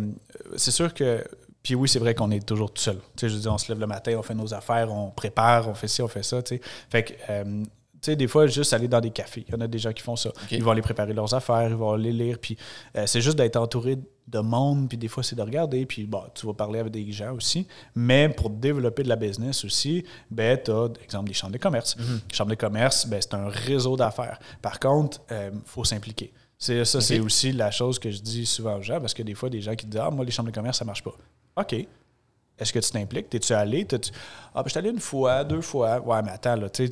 [0.57, 1.23] c'est sûr que.
[1.63, 2.97] Puis oui, c'est vrai qu'on est toujours tout seul.
[3.15, 5.11] Tu sais, je veux dire, on se lève le matin, on fait nos affaires, on
[5.11, 6.61] prépare, on fait ci, on fait ça, tu sais.
[6.89, 7.13] Fait que.
[7.29, 7.63] Euh,
[8.01, 9.45] tu sais, des fois, juste aller dans des cafés.
[9.47, 10.31] Il y en a des gens qui font ça.
[10.51, 12.37] Ils vont aller préparer leurs affaires, ils vont aller lire.
[12.39, 12.57] Puis
[13.05, 13.97] c'est juste d'être entouré
[14.29, 17.11] de monde, puis des fois, c'est de regarder, puis bon, tu vas parler avec des
[17.11, 17.67] gens aussi.
[17.95, 21.95] Mais pour développer de la business aussi, ben, tu as, exemple, des chambres de commerce.
[21.97, 24.39] Mm Les chambres de commerce, ben, c'est un réseau d'affaires.
[24.61, 26.31] Par contre, il euh, faut s'impliquer.
[26.57, 29.33] C'est, ça, c'est aussi la chose que je dis souvent aux gens, parce que des
[29.33, 31.13] fois, des gens qui disent Ah, moi, les chambres de commerce, ça marche pas.
[31.55, 31.87] OK.
[32.59, 33.29] Est-ce que tu t'impliques?
[33.29, 33.87] T'es-tu allé?
[34.53, 35.99] Ah, ben, je suis allé une fois, deux fois.
[35.99, 36.89] Ouais, mais attends, là, tu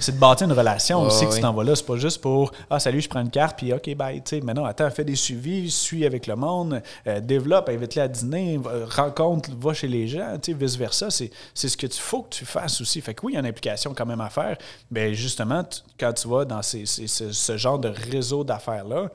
[0.00, 1.76] c'est de bâtir une relation aussi que tu t'en vas là.
[1.76, 4.22] C'est pas juste pour Ah, salut, je prends une carte, puis OK, bye.
[4.22, 8.02] Tu sais, mais non, attends, fais des suivis, suis avec le monde, euh, développe, invite-les
[8.02, 11.10] à dîner, rencontre, va chez les gens, tu sais, vice-versa.
[11.10, 13.00] C'est, ce que tu faut que tu fasses aussi.
[13.00, 14.56] Fait que oui, il y a une implication quand même à faire.
[14.90, 15.64] Mais justement,
[16.00, 19.10] quand tu vas dans ces, ce genre de réseau d'affaires-là,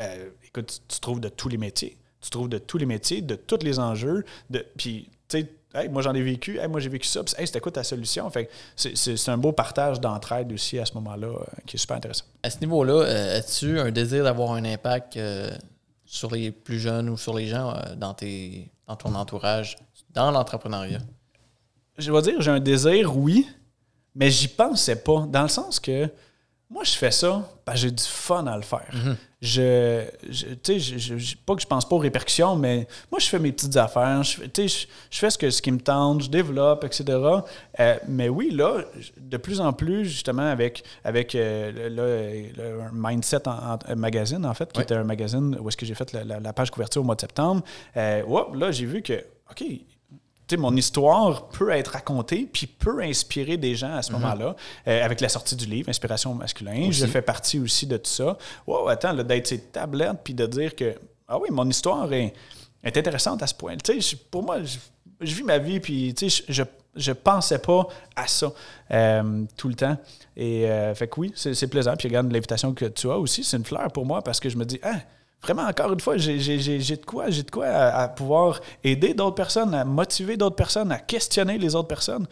[0.00, 1.96] euh, écoute, tu trouves de tous les métiers
[2.26, 4.24] tu trouves de tous les métiers, de tous les enjeux.
[4.50, 5.48] De, puis, tu sais,
[5.90, 8.28] moi j'en ai vécu, moi j'ai vécu ça, puis c'était quoi ta solution?
[8.30, 12.24] Fait c'est un beau partage d'entraide aussi à ce moment-là euh, qui est super intéressant.
[12.42, 15.50] À ce niveau-là, euh, as-tu un désir d'avoir un impact euh,
[16.04, 19.76] sur les plus jeunes ou sur les gens dans, tes, dans ton entourage,
[20.14, 21.00] dans l'entrepreneuriat?
[21.98, 23.46] Je vais dire, j'ai un désir, oui,
[24.14, 26.08] mais j'y pensais pas, dans le sens que
[26.68, 28.90] moi, je fais ça parce que j'ai du fun à le faire.
[28.92, 29.16] Mhm.
[29.40, 30.02] Je,
[30.64, 33.76] tu sais, pas que je pense pas aux répercussions, mais moi, je fais mes petites
[33.76, 34.24] affaires.
[34.24, 37.04] Je, je, je fais ce, que, ce qui me tente, je développe, etc.
[37.78, 38.78] Euh, mais oui, là,
[39.16, 43.42] de plus en plus, justement, avec, avec euh, le, Mindset
[43.96, 47.02] Magazine, en fait, qui était un magazine où est-ce que j'ai fait la, page couverture
[47.02, 47.62] au mois de septembre,
[47.96, 48.22] euh,
[48.54, 49.64] là, j'ai vu que, OK,
[50.54, 54.20] mon histoire peut être racontée puis peut inspirer des gens à ce mhm.
[54.20, 54.56] moment-là.
[54.86, 58.38] Euh, avec la sortie du livre, Inspiration masculin, je fais partie aussi de tout ça.
[58.66, 60.94] Wow, attends, d'être ces tablettes puis de dire que,
[61.26, 62.32] ah oui, mon histoire est,
[62.84, 63.74] intéressante à ce point.
[64.30, 66.62] pour moi, je, vis ma vie puis je,
[66.94, 68.52] je, pensais pas à ça
[68.92, 69.96] euh, tout le temps.
[70.36, 71.96] Et euh, fait que oui, c'est plaisant.
[71.96, 74.56] Puis regarde l'invitation que tu as aussi, c'est une fleur pour moi parce que je
[74.56, 75.00] me dis, ah,
[75.42, 79.74] vraiment, encore une fois, j'ai de quoi, j'ai de quoi à, pouvoir aider d'autres personnes,
[79.74, 82.26] à motiver d'autres personnes, à questionner les autres personnes.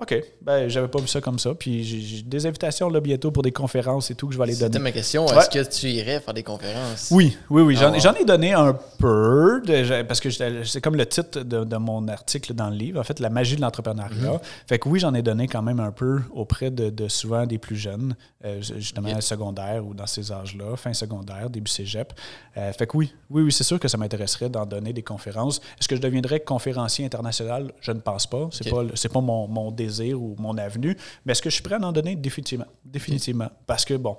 [0.00, 1.54] OK, ben j'avais pas vu ça comme ça.
[1.54, 4.54] Puis j'ai des invitations là bientôt pour des conférences et tout que je vais aller
[4.54, 4.66] donner.
[4.66, 5.26] C'était ma question.
[5.26, 7.08] Est-ce que tu irais faire des conférences?
[7.10, 7.74] Oui, oui, oui.
[7.74, 8.14] J'en ah.
[8.20, 9.60] ai donné un peu
[10.06, 13.00] parce que c'est comme le titre de, mon article dans le livre.
[13.00, 14.34] En fait, la magie de l'entrepreneuriat.
[14.34, 14.38] Mhm.
[14.68, 17.76] Fait que oui, j'en ai donné quand même un peu auprès de, souvent des plus
[17.76, 22.12] jeunes, euh, justement secondaire ou dans ces âges-là, fin secondaire, début cégep.
[22.56, 25.60] Euh, fait que oui, oui, oui, c'est sûr que ça m'intéresserait d'en donner des conférences.
[25.80, 27.72] Est-ce que je deviendrais conférencier international?
[27.80, 28.48] Je ne pense pas.
[28.52, 30.96] C'est pas, pas mon, mon désir ou mon avenue.
[31.24, 32.16] Mais est-ce que je suis prêt à en donner?
[32.16, 32.66] Définitivement.
[32.84, 33.50] Définitivement.
[33.66, 34.16] Parce que, bon,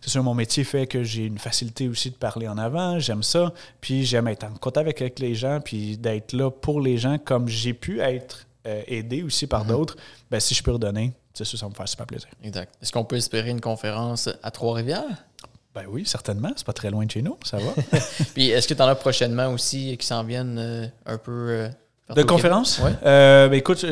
[0.00, 2.98] c'est sûr, mon métier fait que j'ai une facilité aussi de parler en avant.
[2.98, 3.52] J'aime ça.
[3.80, 7.48] Puis j'aime être en contact avec, les gens, puis d'être là pour les gens comme
[7.48, 9.70] j'ai pu être euh, aidé aussi par mhm.
[9.70, 9.96] d'autres.
[10.30, 12.28] Ben, si je peux redonner, c'est sûr, ça va me faire super plaisir.
[12.42, 12.74] Exact.
[12.82, 15.24] Est-ce qu'on peut espérer une conférence à Trois-Rivières?
[15.74, 16.52] Ben oui, certainement.
[16.56, 17.72] C'est pas très loin de chez nous, ça va.
[18.34, 21.68] puis est-ce que tu en as prochainement aussi qui s'en viennent euh, un peu euh,
[22.14, 22.80] De conférences?
[22.82, 22.90] Oui.
[23.04, 23.84] Euh, ben, écoute,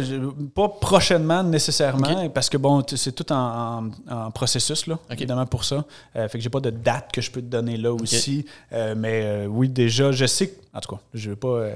[0.54, 5.64] pas prochainement nécessairement, parce que bon, c'est tout en, en- en processus, là, évidemment, pour
[5.64, 5.84] ça.
[6.16, 8.46] Euh, fait que j'ai pas de date que je peux te donner là aussi.
[8.72, 11.68] Euh, mais euh, oui, déjà, je sais que, en tout cas, je veux pas.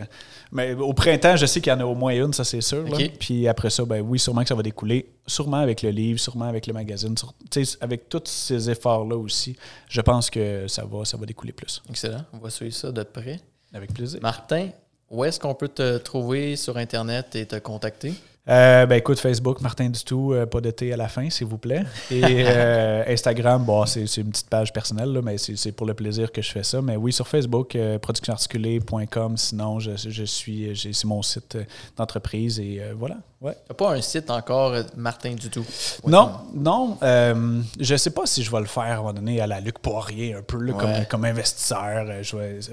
[0.52, 2.84] mais au printemps, je sais qu'il y en a au moins une, ça c'est sûr.
[2.84, 2.96] là.
[3.18, 5.10] Puis après ça, ben oui, sûrement que ça va découler.
[5.26, 7.14] Sûrement avec le livre, sûrement avec le magazine.
[7.16, 7.34] sur-
[7.82, 9.56] avec tous ces efforts-là aussi,
[9.88, 11.82] je pense que ça va, ça va découler plus.
[11.90, 12.24] Excellent.
[12.32, 13.40] On va suivre ça de près.
[13.72, 14.18] Avec plaisir.
[14.22, 14.68] Martin,
[15.10, 18.14] où est-ce qu'on peut te trouver sur Internet et te contacter?
[18.48, 21.46] Euh, ben écoute, Facebook, Martin du tout, euh, pas de thé à la fin, s'il
[21.46, 21.84] vous plaît.
[22.10, 26.32] Et euh, Instagram, bon, c'est une petite page personnelle, là, mais c'est pour le plaisir
[26.32, 26.80] que je fais ça.
[26.80, 31.58] Mais oui, sur Facebook, productionarticulée.com, sinon je, je suis, c'est mon site
[31.96, 33.16] d'entreprise et voilà.
[33.42, 33.56] Ouais.
[33.68, 35.64] T'as pas un site encore, Martin du tout?
[36.06, 39.46] Non, non, je sais pas si je vais le faire à un moment donné à
[39.46, 41.06] la Luc Poirier, un peu là, comme, Ouais.
[41.08, 42.04] comme investisseur.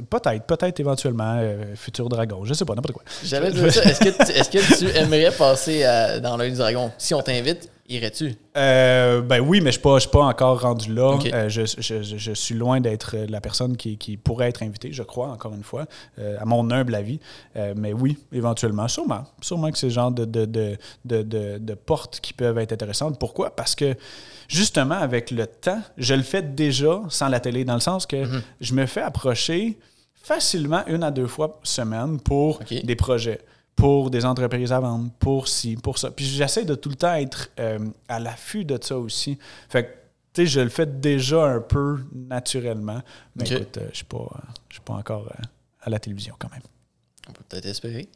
[0.09, 1.41] Peut-être, peut-être éventuellement,
[1.76, 3.03] futur dragon, je sais pas, n'importe quoi.
[3.24, 3.84] J'allais dire ça.
[3.84, 6.91] Est-ce que, est-ce que tu aimerais passer à- dans l'œil du dragon?
[6.97, 8.36] Si on t'invite, irais-tu?
[8.58, 11.18] Euh, ben oui, mais je ne suis, pas- encore rendu là.
[11.34, 14.64] Euh, je, je- je- je suis loin d'être euh, la personne qui, qui pourrait être
[14.64, 15.86] invitée, je crois, encore une fois,
[16.20, 17.20] euh, à mon humble avis.
[17.55, 19.24] Euh, mais oui, éventuellement, sûrement.
[19.41, 20.78] Sûrement que c'est le genre de, de, de,
[21.58, 23.18] de, portes qui peuvent être intéressantes.
[23.20, 23.55] Pourquoi?
[23.55, 23.95] Parce que
[24.49, 28.24] justement, avec le temps, je le fais déjà sans la télé, dans le sens que
[28.60, 29.78] je me fais approcher
[30.22, 33.39] facilement une à deux fois semaine pour des projets,
[33.78, 36.09] pour des entreprises à vendre, pour ci, pour ça.
[36.11, 39.38] Puis j'essaie de tout le temps être euh, à l'affût de ça aussi.
[39.69, 39.89] Fait que,
[40.34, 43.01] tu sais, je le fais déjà un peu naturellement.
[43.36, 45.43] Mais écoute, euh, je ne suis pas, euh, suis pas encore euh,
[45.82, 46.63] à la télévision quand même.
[47.30, 48.09] On peut peut-être espérer.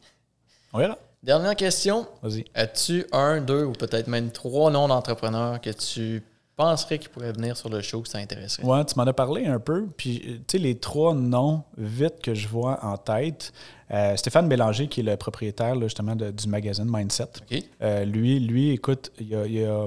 [0.72, 0.98] On verra.
[1.22, 2.08] Dernière question.
[2.22, 2.44] Vas-y.
[2.54, 6.24] As-tu un, deux ou peut-être même trois noms d'entrepreneurs que tu
[6.62, 8.64] penserais qui pourraient venir sur le show que ça intéresserait?
[8.64, 9.86] Ouais, tu m'en as parlé un peu.
[9.96, 13.52] Puis, euh, tu sais, les trois noms vite que je vois en tête,
[13.90, 17.26] euh, Stéphane Bélanger, qui est le propriétaire là, justement de- du magazine Mindset.
[17.82, 19.86] Euh, lui, lui, écoute, il y a, il y a-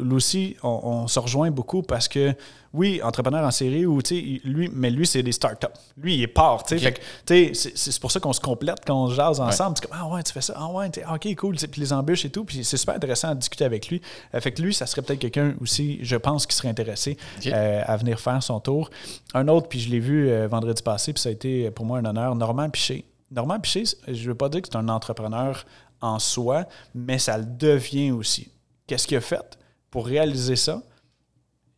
[0.00, 2.34] lui aussi, on, on se rejoint beaucoup parce que,
[2.74, 5.66] oui, entrepreneur en série, ou, tu sais, il- lui, mais lui, c'est des startups.
[5.96, 6.74] Lui, il est part, tu sais.
[6.76, 6.82] Ok.
[6.82, 7.00] Fait que,
[7.48, 9.76] tu sais, c'est- pour ça qu'on se complète quand on jase ensemble.
[9.76, 11.56] C'est comme, ah ouais, tu fais ça, ah ouais, t'es- ok, cool.
[11.56, 12.44] Puis les embûches et tout.
[12.44, 14.00] Puis c'est super intéressant de discuter avec lui.
[14.34, 17.16] Euh, fait que lui, ça serait peut-être quelqu'un aussi, je pense, qui serait intéressé
[17.46, 18.90] euh, à venir faire son tour.
[19.34, 21.98] Un autre, puis je l'ai vu euh, vendredi passé, puis ça a été pour moi
[21.98, 23.04] un honneur, Normand Piché.
[23.30, 25.64] Normand Piché, je ne veux pas dire que c'est un entrepreneur
[26.00, 26.64] en soi,
[26.94, 28.48] mais ça le devient aussi.
[28.86, 29.58] Qu'est-ce qu'il a fait
[29.90, 30.82] pour réaliser ça?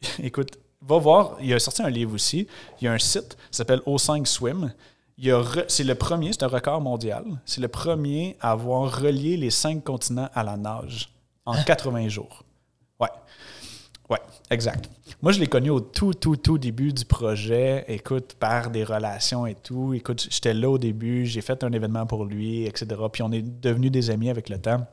[0.23, 2.47] Écoute, va voir, il a sorti un livre aussi.
[2.81, 4.73] Il y a un site qui s'appelle O5 Swim.
[5.69, 7.25] C'est le premier, c'est un record mondial.
[7.45, 11.11] C'est le premier à avoir relié les cinq continents à la nage
[11.45, 12.45] en 80 jours.
[12.99, 13.09] Ouais.
[14.09, 14.21] Ouais,
[14.51, 14.89] exact.
[15.23, 17.85] Moi, je l'ai connu au tout, tout, tout début du projet.
[17.89, 19.93] Écoute, par des relations et tout.
[19.93, 22.87] Écoute, j'étais là au début, j'ai fait un événement pour lui, etc.
[23.13, 24.87] Puis on est devenus des amis avec le temps.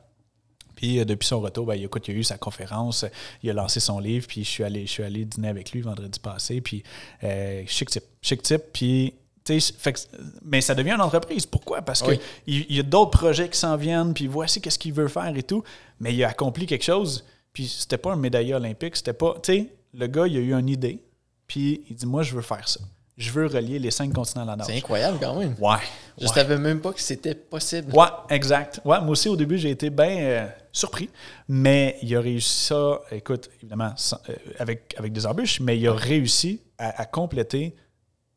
[0.78, 3.04] Puis euh, depuis son retour, ben, il, écoute, il a eu sa conférence,
[3.42, 5.80] il a lancé son livre, puis je suis allé, je suis allé dîner avec lui
[5.80, 6.60] vendredi passé.
[6.60, 6.84] Puis
[7.24, 8.62] euh, chic type, chic type.
[8.72, 9.14] Puis
[9.44, 9.98] tu sais, fait que-
[10.44, 11.46] mais ça devient une entreprise.
[11.46, 11.82] Pourquoi?
[11.82, 12.20] Parce Oui.
[12.44, 15.36] qu'il il y a d'autres projets qui s'en viennent, puis voici qu'est-ce qu'il veut faire
[15.36, 15.64] et tout.
[15.98, 19.34] Mais il a accompli quelque chose, puis c'était pas un médaillé olympique, c'était pas.
[19.42, 21.00] Tu sais, le gars, il a eu une idée,
[21.48, 22.78] puis il dit Moi, je veux faire ça.
[23.16, 24.68] Je veux relier les cinq continents à la nage.
[24.68, 25.56] C'est incroyable quand même.
[25.58, 25.74] Ouais.
[26.20, 26.32] Je ouais.
[26.32, 27.92] savais même pas que c'était possible.
[27.92, 28.80] Ouais, exact.
[28.84, 30.46] Ouais, moi aussi, au début, j'ai été bien euh,
[30.78, 31.10] surpris.
[31.48, 35.86] Mais il a réussi ça, écoute, évidemment, sans- euh, avec, avec des embûches, mais il
[35.88, 37.74] a réussi à, à compléter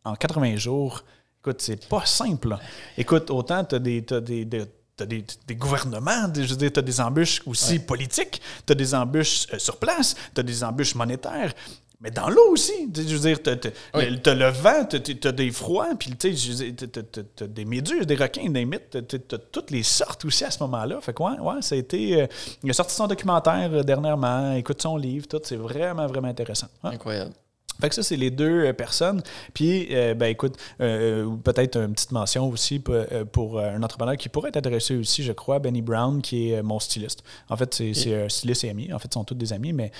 [0.03, 1.03] en 80 jours.
[1.41, 2.57] Écoute, c'est pas simple.
[2.97, 4.03] Écoute, autant tu as des.
[4.03, 4.65] t'as des, des-
[4.95, 8.73] t'as des, des gouvernements, des- je veux dire, tu as des embûches aussi politiques, tu
[8.73, 11.53] as des embûches euh, sur place, tu as des embûches monétaires,
[12.01, 12.89] mais dans l'eau aussi.
[12.95, 13.55] Je veux dire, tu as,
[13.93, 14.09] Oui.
[14.09, 18.65] le vent, tu as des froids, puis t'as- t'as- t'as des méduses, des requins, des
[18.65, 20.99] mythes, tu as toutes les sortes aussi à ce moment-là.
[21.01, 22.21] Fait que ouais, ouais, ça a été.
[22.23, 22.27] euh,
[22.63, 26.67] il a sorti son documentaire euh, dernièrement, écoute son livre, tout, c'est vraiment, vraiment intéressant.
[26.83, 27.33] Incroyable.
[27.81, 29.21] Fait que ça, c'est les deux euh, personnes.
[29.53, 34.49] Puis, euh, ben écoute, euh, peut-être une petite mention aussi pour, un entrepreneur qui pourrait
[34.49, 37.23] être intéressé aussi, je crois, Benny Brown, qui est mon styliste.
[37.49, 38.93] En fait, c'est un styliste et ami.
[38.93, 39.91] En fait, ils sont tous des amis, mais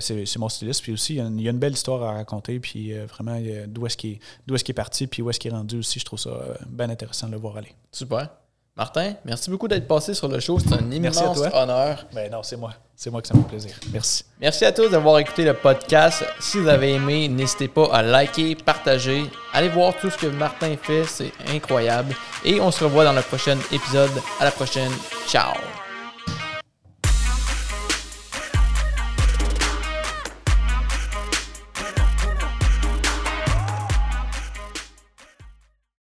[0.00, 0.82] c'est mon styliste.
[0.82, 2.60] Puis aussi, il y, a une, belle histoire à raconter.
[2.60, 4.18] Puis vraiment, d'où est-ce qu'il
[4.50, 5.98] est, est parti, puis où est-ce qu'il est rendu aussi.
[5.98, 6.30] Je trouve ça
[6.68, 7.74] bien intéressant de le voir aller.
[7.90, 8.41] Super.
[8.76, 10.58] Martin, merci beaucoup d'être passé sur le show.
[10.58, 11.62] C'est un immense Merci à toi.
[11.62, 12.06] honneur.
[12.14, 12.72] Ben non, c'est moi.
[12.96, 13.74] C'est moi que ça me fait plaisir.
[13.92, 14.24] Merci.
[14.40, 16.24] Merci à tous d'avoir écouté le podcast.
[16.40, 19.24] Si vous avez aimé, n'hésitez pas à liker, partager.
[19.52, 22.14] Allez voir tout ce que Martin fait, c'est incroyable.
[22.44, 24.10] Et on se revoit dans le prochain épisode.
[24.40, 24.92] À la prochaine.
[25.26, 25.52] Ciao.